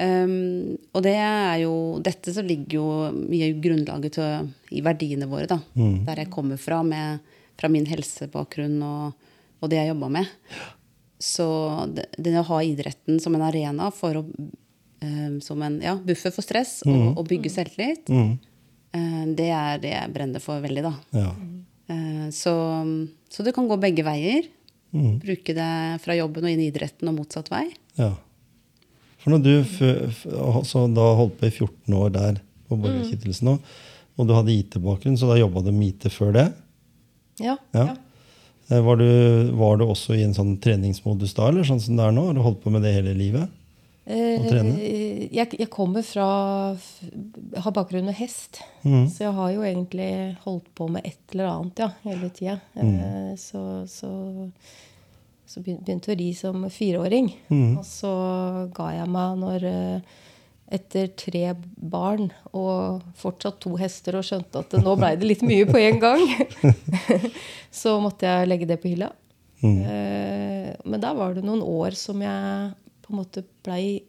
[0.00, 5.26] Um, og det er jo dette som ligger jo mye i grunnlaget til, i verdiene
[5.28, 5.58] våre, da.
[6.06, 7.20] Der jeg kommer fra, med,
[7.60, 9.26] fra min helsebakgrunn og,
[9.60, 10.30] og det jeg jobba med.
[11.20, 11.46] Så
[11.92, 16.32] det, det å ha idretten som en arena for å um, Som en ja, buffer
[16.32, 18.38] for stress og, og bygge selvtillit, Mm.
[18.96, 20.94] Eh, det er det jeg brenner for veldig, da.
[21.16, 21.30] Ja.
[21.90, 22.54] Eh, så,
[23.30, 24.48] så det kan gå begge veier.
[24.94, 25.20] Mm.
[25.22, 25.70] Bruke det
[26.02, 27.68] fra jobben og inn i idretten og motsatt vei.
[28.00, 28.12] ja.
[29.20, 29.50] For når du
[30.40, 32.38] altså, da holdt på i 14 år der
[32.70, 36.32] på Borgerkittelsen òg, og, og du hadde IT-bakgrunn, så da jobba du med IT før
[36.38, 36.46] det?
[37.44, 37.58] Ja.
[37.76, 37.82] Ja.
[37.90, 37.96] ja.
[38.70, 42.06] Eh, Var du, var du også i en sånn treningsmodus da, eller sånn som det
[42.08, 42.24] er nå?
[42.30, 43.52] Har du holdt på med det hele livet?
[44.10, 44.72] Eh, Å trene?
[45.30, 46.26] jeg, jeg kommer fra
[46.74, 48.58] Jeg har bakgrunn med hest.
[48.82, 49.04] Mm.
[49.12, 50.10] Så jeg har jo egentlig
[50.44, 52.56] holdt på med et eller annet ja, hele tida.
[52.74, 53.36] Mm.
[53.38, 54.10] så, så,
[55.46, 57.30] så begy- begynte å ri som fireåring.
[57.78, 58.10] Og så
[58.76, 60.18] ga jeg meg når eh,
[60.70, 61.44] etter tre
[61.76, 65.98] barn og fortsatt to hester og skjønte at nå blei det litt mye på en
[66.02, 66.22] gang,
[67.82, 69.08] så måtte jeg legge det på hylla.
[69.60, 69.82] Mm.
[70.88, 72.70] men der var det noen år som jeg
[73.10, 74.00] på en måte blei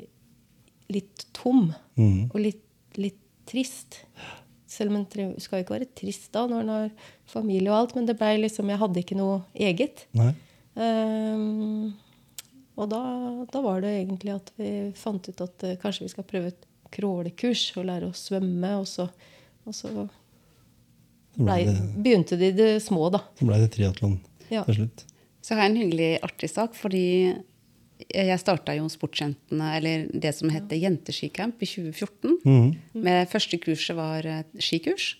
[0.91, 1.71] litt tom.
[1.97, 2.63] Og litt,
[2.99, 4.01] litt trist.
[4.71, 6.93] Selv om en skal ikke være trist da når en har
[7.27, 10.05] familie og alt, men det blei liksom Jeg hadde ikke noe eget.
[10.15, 10.31] Nei?
[10.79, 11.91] Ehm,
[12.79, 13.01] og da,
[13.51, 16.67] da var det egentlig at vi fant ut at uh, kanskje vi skal prøve et
[16.91, 18.71] krålekurs og lære å svømme.
[18.79, 19.09] Og så,
[19.67, 19.91] og så
[21.35, 21.61] blei,
[21.99, 23.23] begynte de det små, da.
[23.39, 24.19] Så ble det triatlon
[24.51, 24.63] Ja.
[24.67, 25.05] til slutt.
[25.41, 27.03] Så har jeg en hyggelig, artig sak, fordi
[28.09, 32.37] jeg starta jo Sportsjentene, eller det som heter Jenteskicamp, i 2014.
[32.45, 32.69] Mm.
[33.05, 34.27] Med første kurset var
[34.61, 35.13] skikurs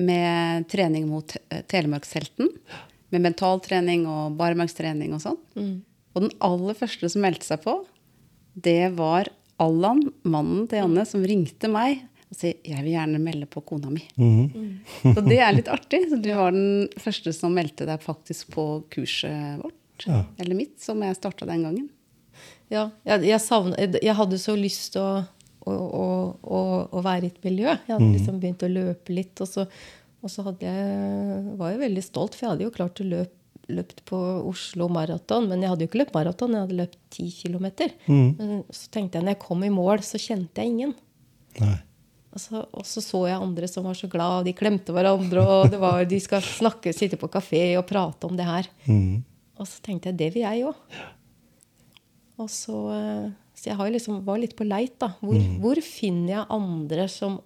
[0.00, 2.50] med trening mot eh, Telemarkshelten.
[3.10, 5.40] Med mentaltrening og barmarkstrening og sånn.
[6.14, 7.74] Og den aller første som meldte seg på,
[8.54, 13.48] det var Allan, mannen til Janne, som ringte meg og sa jeg vil gjerne melde
[13.50, 14.04] på kona mi.
[14.14, 14.84] Mm.
[15.02, 16.04] Så det er litt artig.
[16.12, 20.06] Så du var den første som meldte deg faktisk på kurset vårt.
[20.06, 20.22] Ja.
[20.38, 21.88] Eller mitt, som jeg starta den gangen.
[22.70, 25.24] Ja, jeg, jeg, savn- jeg hadde så lyst til å,
[25.66, 25.74] å,
[26.40, 26.60] å,
[26.90, 27.72] å, være i et miljø.
[27.74, 29.40] Jeg hadde liksom begynt å løpe litt.
[29.42, 29.66] Og så,
[30.22, 33.36] og så jeg, var jeg veldig stolt, for jeg hadde jo klart å løpe
[33.70, 34.18] løpt på
[34.50, 37.92] Oslo Maraton, men jeg hadde jo ikke løpt maraton, jeg hadde løpt ti kilometer.
[38.08, 40.94] Men så tenkte jeg når jeg kom i mål, så kjente jeg ingen.
[42.34, 45.44] Og så, og så så jeg andre som var så glad, og de klemte hverandre,
[45.46, 48.66] og det var, de skal snakke, sitte på kafé og prate om det her.
[48.90, 49.22] Mm.
[49.60, 50.98] Og så tenkte jeg det vil jeg òg.
[52.40, 53.28] Og så, eh,
[53.58, 55.12] så jeg har liksom, var litt på leit, da.
[55.20, 57.38] Hvor, hvor finner jeg andre som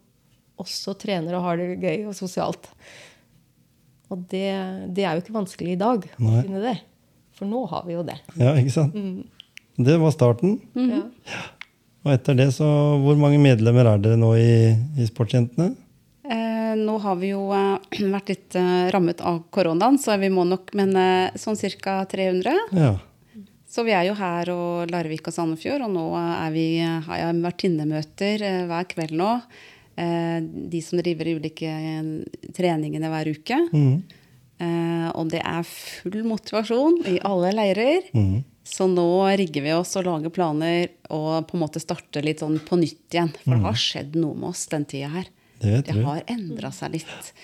[0.61, 2.70] også trener og har det gøy og sosialt?
[4.12, 4.47] Og det,
[4.95, 6.76] det er jo ikke vanskelig i dag å finne det.
[7.34, 8.20] For nå har vi jo det.
[8.38, 8.95] Ja, ikke sant?
[9.74, 10.61] Det var starten.
[10.78, 11.01] Ja.
[12.05, 12.66] Og etter det, så
[13.01, 15.72] Hvor mange medlemmer er dere nå i, i Sportsjentene?
[16.24, 20.47] Eh, nå har vi jo eh, vært litt eh, rammet av koronaen, så vi må
[20.49, 22.03] nok Men eh, sånn ca.
[22.11, 22.55] 300.
[22.76, 22.95] Ja.
[23.75, 26.05] Så vi er jo her og Larvik og Sandefjord, og nå
[26.55, 29.31] vi, har jeg vertinnemøter eh, hver kveld nå.
[29.97, 30.39] Eh,
[30.70, 32.12] de som driver ulike eh,
[32.55, 33.59] treningene hver uke.
[33.75, 38.11] Eh, og det er full motivasjon i alle leirer.
[38.14, 38.43] Mm.
[38.64, 42.57] Så nå rigger vi oss og lager planer og på en måte starter litt sånn
[42.64, 43.35] på nytt igjen.
[43.43, 45.29] For det har skjedd noe med oss den tida her.
[45.61, 47.35] Det Det har endra seg litt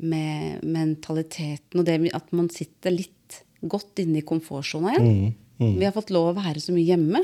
[0.00, 5.08] med mentaliteten og det at man sitter litt godt inne i komfortsona igjen.
[5.10, 5.38] Mhm.
[5.60, 5.78] Mhm.
[5.78, 7.20] Vi har fått lov å være så mye hjemme,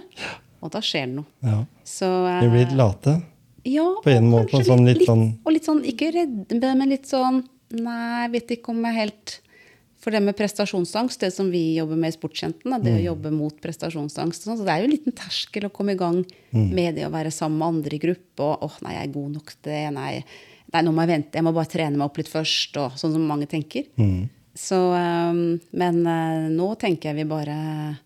[0.62, 1.26] og da skjer det noe.
[1.42, 1.64] Ja.
[1.84, 2.06] Så,
[2.42, 3.22] Vi blir litt late.
[3.64, 7.06] ja, på en måte, kanskje sånn litt sånn- Og litt sånn, ikke redde, men litt
[7.08, 9.40] sånn Nei, jeg vet ikke om jeg helt
[9.98, 12.98] For det med prestasjonsangst, det som vi jobber med i Sportsjentene, det Mm.
[13.00, 15.92] å jobbe mot prestasjonsangst, og sånn, så det er jo en liten terskel å komme
[15.92, 16.24] i gang
[16.54, 16.70] Mm.
[16.72, 19.32] med det å være sammen med andre i gruppe, og åh, nei, jeg er god
[19.32, 20.24] nok til det, nei,
[20.72, 23.12] nei, nå må jeg vente, jeg må bare trene meg opp litt først, og sånn
[23.14, 23.84] som mange tenker.
[23.98, 24.28] Mm.
[24.54, 27.98] Så, um, men uh, nå tenker jeg vi bare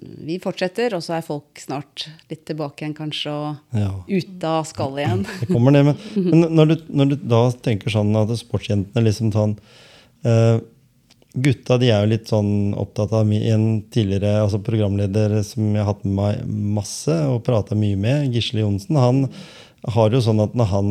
[0.00, 3.90] Vi fortsetter, og så er folk snart litt tilbake igjen, kanskje, og Ja.
[4.08, 5.24] ute av skallet igjen.
[5.40, 9.32] Det kommer det, men, men når, du, når du da tenker sånn at sportsjentene liksom
[9.34, 9.56] sånn
[10.26, 10.60] uh,
[11.30, 15.92] Gutta de er jo litt sånn opptatt av en tidligere altså programleder som jeg har
[15.92, 16.40] hatt med meg
[16.80, 18.98] masse og prata mye med, Gisle Johnsen.
[18.98, 19.20] Han
[19.94, 20.88] har jo sånn at når han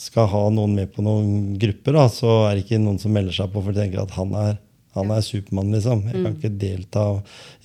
[0.00, 3.38] skal ha noen med på noen grupper, da, så er det ikke noen som melder
[3.38, 4.58] seg på for de tenker at han er,
[4.96, 6.04] han er Supermann, liksom.
[6.08, 7.06] Jeg kan ikke delta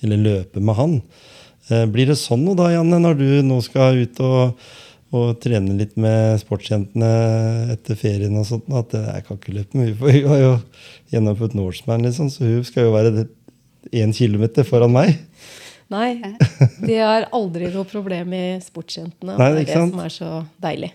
[0.04, 0.96] eller løpe med han.
[1.70, 4.62] Eh, Blir det sånn nå da, Janne, når du nå skal ut og,
[5.12, 7.10] og trene litt med sportsjentene
[7.74, 10.54] etter ferien og sånt, at jeg kan ikke løpe med henne, for hun har jo
[11.12, 13.26] gjennomført Norseman, liksom, så hun skal jo være
[13.92, 15.18] én kilometer foran meg.
[15.92, 16.16] Nei,
[16.88, 19.36] det er aldri noe problem i sportsjentene.
[19.36, 19.94] Nei, det er det sant?
[19.94, 20.30] som er så
[20.62, 20.92] deilig.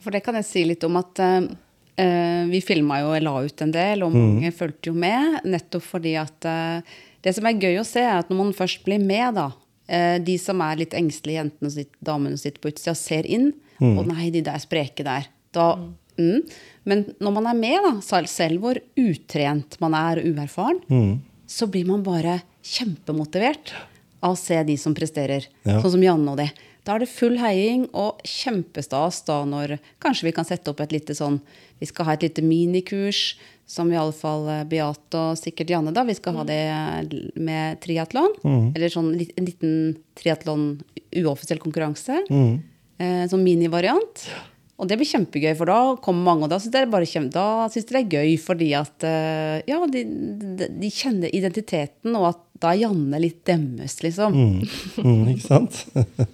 [0.00, 1.48] For det kan jeg si litt om at eh, eh,
[2.50, 5.40] vi filma jo og la ut en del, og mange fulgte jo med.
[5.44, 6.80] Nettopp fordi at eh,
[7.22, 9.48] det som er gøy å se, er at når man først blir med, da
[9.88, 13.52] eh, De som er litt engstelige jentene, og damene som sitter på utsida, ser inn.
[13.80, 15.26] og nei, de der spreke der.
[15.56, 15.74] Da,
[16.20, 16.40] mm.
[16.84, 20.82] Men når man er med, da, selv- selv hvor utrent man er og uerfaren,
[21.48, 23.72] så blir man bare kjempemotivert
[24.22, 25.46] av å se de som presterer.
[25.64, 25.80] Ja.
[25.80, 26.48] Sånn som Janne og de.
[26.84, 30.92] Da er det full heiing og kjempestas da når kanskje vi kan sette opp et
[30.94, 31.40] lite sånn
[31.80, 33.36] Vi skal ha et lite minikurs
[33.70, 36.02] som iallfall Beate og sikkert Janne, da.
[36.04, 36.58] Vi skal ha det
[37.38, 38.32] med triatlon.
[38.74, 39.74] Eller sånn en liten
[40.18, 40.64] triatlon
[41.16, 42.18] uoffisiell konkurranse.
[43.00, 44.24] Eh, sånn minivariant.
[44.80, 47.68] Og det blir kjempegøy, for da kommer mange, og da syns de, bare kjem- da
[47.70, 52.30] synes de det er gøy fordi at eh, Ja, de, de, de kjenner identiteten, og
[52.34, 54.34] at da er Janne litt demmes, liksom.
[55.00, 55.78] Mm, ikke sant?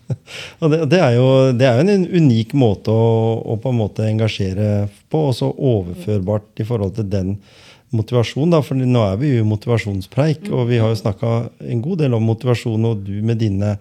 [0.61, 3.79] og det, det, er jo, det er jo en unik måte å, å på en
[3.79, 7.37] måte engasjere på, og så overførbart i forhold til den
[7.95, 8.59] motivasjonen.
[8.67, 11.37] For nå er vi jo motivasjonspreik, og vi har jo snakka
[11.71, 13.77] en god del om motivasjon, og du med dine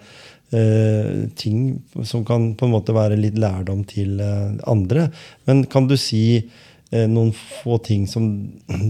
[0.53, 5.09] eh, ting som kan på en måte være litt lærdom til eh, andre.
[5.49, 6.43] Men kan du si
[6.91, 8.27] noen få ting som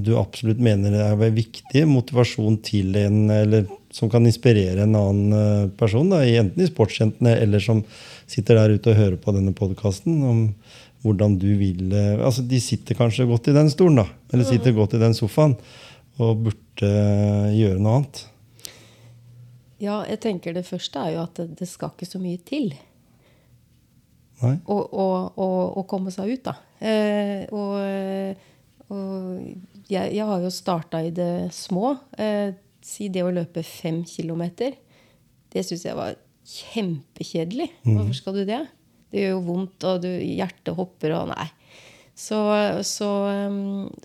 [0.03, 5.69] du absolutt mener er viktig motivasjon til en, eller som kan inspirere en annen eh,
[5.79, 7.79] person, da, enten i sportsjentene eller som
[8.27, 10.41] sitter der ute og hører på denne podkasten, om
[11.05, 14.75] hvordan du vil eh, Altså, de sitter kanskje godt i den stolen, da, eller sitter
[14.75, 15.55] godt i den sofaen,
[16.19, 18.25] og burde eh, gjøre noe annet.
[19.79, 22.73] Ja, jeg tenker det første er jo at det, det skal ikke så mye til
[24.41, 24.57] Nei?
[24.59, 25.07] å, å,
[25.39, 26.57] å, å komme seg ut, da.
[26.79, 28.43] Eh, og
[28.93, 29.41] og
[29.89, 31.95] jeg, jeg har jo starta i det små.
[32.21, 32.53] Eh,
[32.85, 34.75] si det å løpe fem kilometer.
[35.49, 37.69] Det syns jeg var kjempekjedelig.
[37.85, 38.61] Hvorfor skal du det?
[39.09, 41.47] Det gjør jo vondt, og du, hjertet hopper og Nei.
[42.15, 42.37] Så,
[42.87, 43.09] så,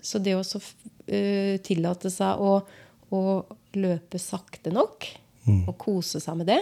[0.03, 2.57] så det å så, uh, tillate seg å,
[3.15, 3.21] å
[3.79, 5.07] løpe sakte nok,
[5.47, 6.59] og kose seg med det,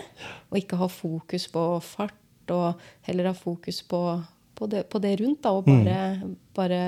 [0.52, 4.00] og ikke ha fokus på fart, og heller ha fokus på,
[4.60, 5.98] på, det, på det rundt, da, og bare,
[6.56, 6.80] bare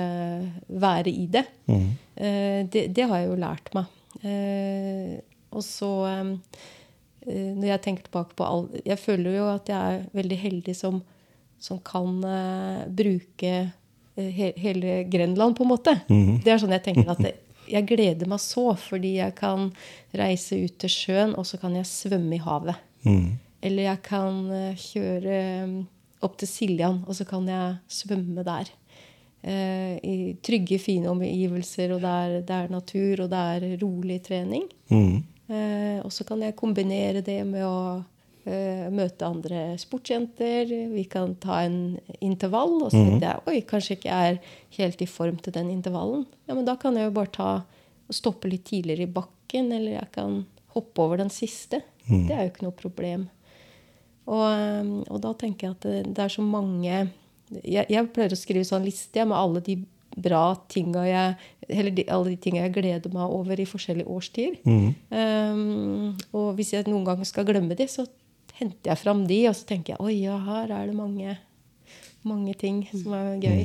[0.68, 1.46] være i det.
[1.68, 2.86] Eh, det.
[2.92, 3.98] Det har jeg jo lært meg.
[4.22, 5.14] Eh,
[5.52, 6.28] og så eh,
[7.24, 11.00] Når jeg tenker tilbake på all Jeg føler jo at jeg er veldig heldig som,
[11.62, 12.20] som kan
[12.92, 13.52] bruke
[14.16, 15.96] he, hele Grenland, på en måte.
[16.44, 17.36] Det er sånn jeg tenker at det,
[17.76, 19.70] jeg gleder meg så, fordi jeg kan
[20.18, 22.82] reise ut til sjøen, og så kan jeg svømme i havet.
[23.62, 24.42] Eller jeg kan
[24.82, 25.38] kjøre
[25.70, 25.78] mm,
[26.22, 28.70] opp til Siljan, og så kan jeg svømme der.
[29.42, 34.20] Eh, I trygge, fine omgivelser, og det er, det er natur, og det er rolig
[34.22, 34.68] trening.
[35.52, 38.04] Eh, og så kan jeg kombinere det med å
[38.46, 40.70] eh, møte andre sportsjenter.
[40.94, 45.02] Vi kan ta en intervall, og så tenkte jeg oi, kanskje ikke jeg er helt
[45.02, 46.24] i form til den intervallen.
[46.46, 49.98] Ja, men da kan jeg jo bare ta og stoppe litt tidligere i bakken, eller
[49.98, 50.42] jeg kan
[50.76, 51.82] hoppe over den siste.
[52.06, 53.28] Det er jo ikke noe problem.
[54.30, 56.92] Og, eh, og da tenker jeg at det, er så mange
[57.60, 59.80] jeg, jeg pleier å skrive sånn liste med alle de
[60.12, 61.36] bra tinga jeg
[61.68, 64.58] Eller de, alle de tinga jeg gleder meg over i forskjellige årstider.
[64.66, 68.04] Um, og hvis jeg noen gang skal glemme de, så
[68.58, 71.38] henter jeg fram de, og så tenker jeg oi, ja, her er det mange,
[72.28, 73.62] mange ting som er gøy.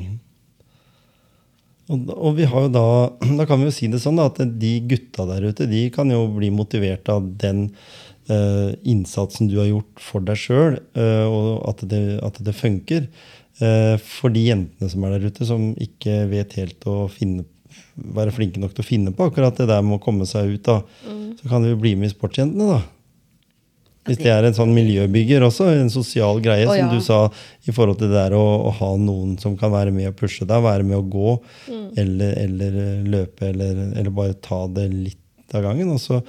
[1.88, 2.86] Og, og vi har jo da,
[3.40, 6.08] da kan vi jo si det sånn da, at de gutta der ute de kan
[6.12, 7.68] jo bli motivert av den
[8.28, 13.06] innsatsen du har gjort for deg sjøl, og at det, at det funker.
[13.58, 17.42] Eh, for de jentene som er der ute, som ikke vet helt å finne,
[17.98, 20.62] være flinke nok til å finne på akkurat det der med å komme seg ut,
[20.68, 20.78] da,
[21.40, 22.78] så kan de jo bli med i Sportsjentene.
[22.78, 22.84] da.
[24.08, 27.18] Hvis det er en sånn miljøbygger også, en sosial greie, Å, som du sa,
[27.68, 30.46] i forhold til det der å, å ha noen som kan være med og pushe
[30.48, 31.34] deg, være med å gå,
[31.98, 35.90] eller, eller eh, løpe, eller, eller bare ta det litt av gangen.
[35.92, 36.22] Og så,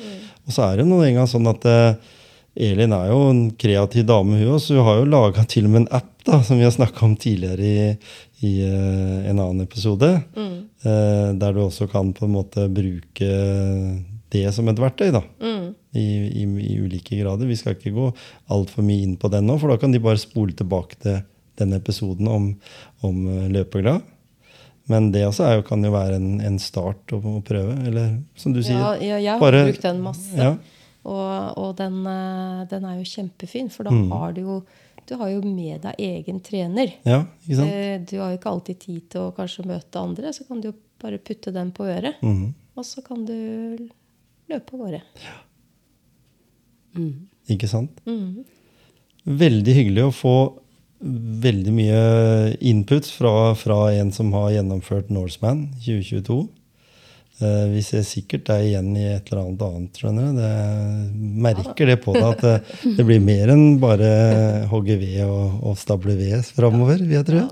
[0.49, 2.15] og så er det noen en gang sånn at eh,
[2.59, 4.73] Elin er jo en kreativ dame, hun også.
[4.79, 7.13] Hun har jo laga til og med en app, da, som vi har snakka om
[7.21, 7.83] tidligere i,
[8.49, 10.09] i eh, en annen episode.
[10.89, 13.29] eh, der du også kan på en måte bruke
[14.33, 15.11] det som et verktøy.
[15.15, 15.21] da.
[15.93, 16.05] I,
[16.41, 17.47] i, I ulike grader.
[17.49, 18.09] Vi skal ikke gå
[18.53, 21.21] altfor mye inn på den nå, for da kan de bare spole tilbake til
[21.61, 22.51] den episoden om,
[23.05, 23.23] om
[23.53, 24.01] løpeglad.
[24.89, 27.75] Men det også jo, kan jo være en, en start å, å prøve.
[27.87, 28.79] Eller som du sier.
[28.79, 30.35] Ja, jeg, jeg har bare- brukt den masse.
[30.35, 30.55] Ja.
[31.09, 34.09] Og, og den, eh, den er jo kjempefin, for da Mm.
[34.11, 34.63] har du jo
[35.09, 36.91] du har jo med deg egen trener.
[37.03, 37.71] Ja, ikke sant?
[37.73, 40.67] Eh, Du har jo ikke alltid tid til å kanskje møte andre, så kan du
[40.67, 42.19] jo bare putte den på øret.
[42.21, 42.53] Mm.
[42.77, 43.89] Og så kan du
[44.49, 45.01] løpe av gårde.
[47.49, 47.99] Ikke sant?
[48.05, 48.43] Mhm.
[49.25, 50.33] Veldig hyggelig å få
[50.99, 51.99] veldig mye
[52.59, 56.41] input fra, fra en som har gjennomført Norseman 2022.
[57.39, 59.99] Eh, vi ser sikkert deg igjen i et eller annet annet.
[60.01, 60.39] skjønner du.
[60.41, 62.55] Det merker det på deg at det,
[62.97, 64.09] det blir mer enn bare
[64.71, 67.45] hogge ved og, og stable ved framover, vil jeg tro.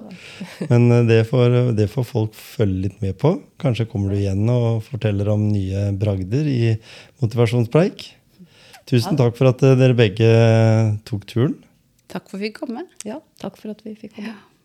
[0.67, 3.37] Men eh, det får, det får folk følge litt med på.
[3.63, 6.75] Kanskje kommer du igjen og forteller om nye bragder i
[7.23, 8.09] motivasjonspreik.
[8.87, 10.33] Tusen takk for at eh, dere begge
[11.07, 11.55] tok turen.
[12.07, 12.87] Takk for at vi fikk komme.
[13.07, 14.35] Ja, takk for at vi fikk komme.
[14.35, 14.57] Ja.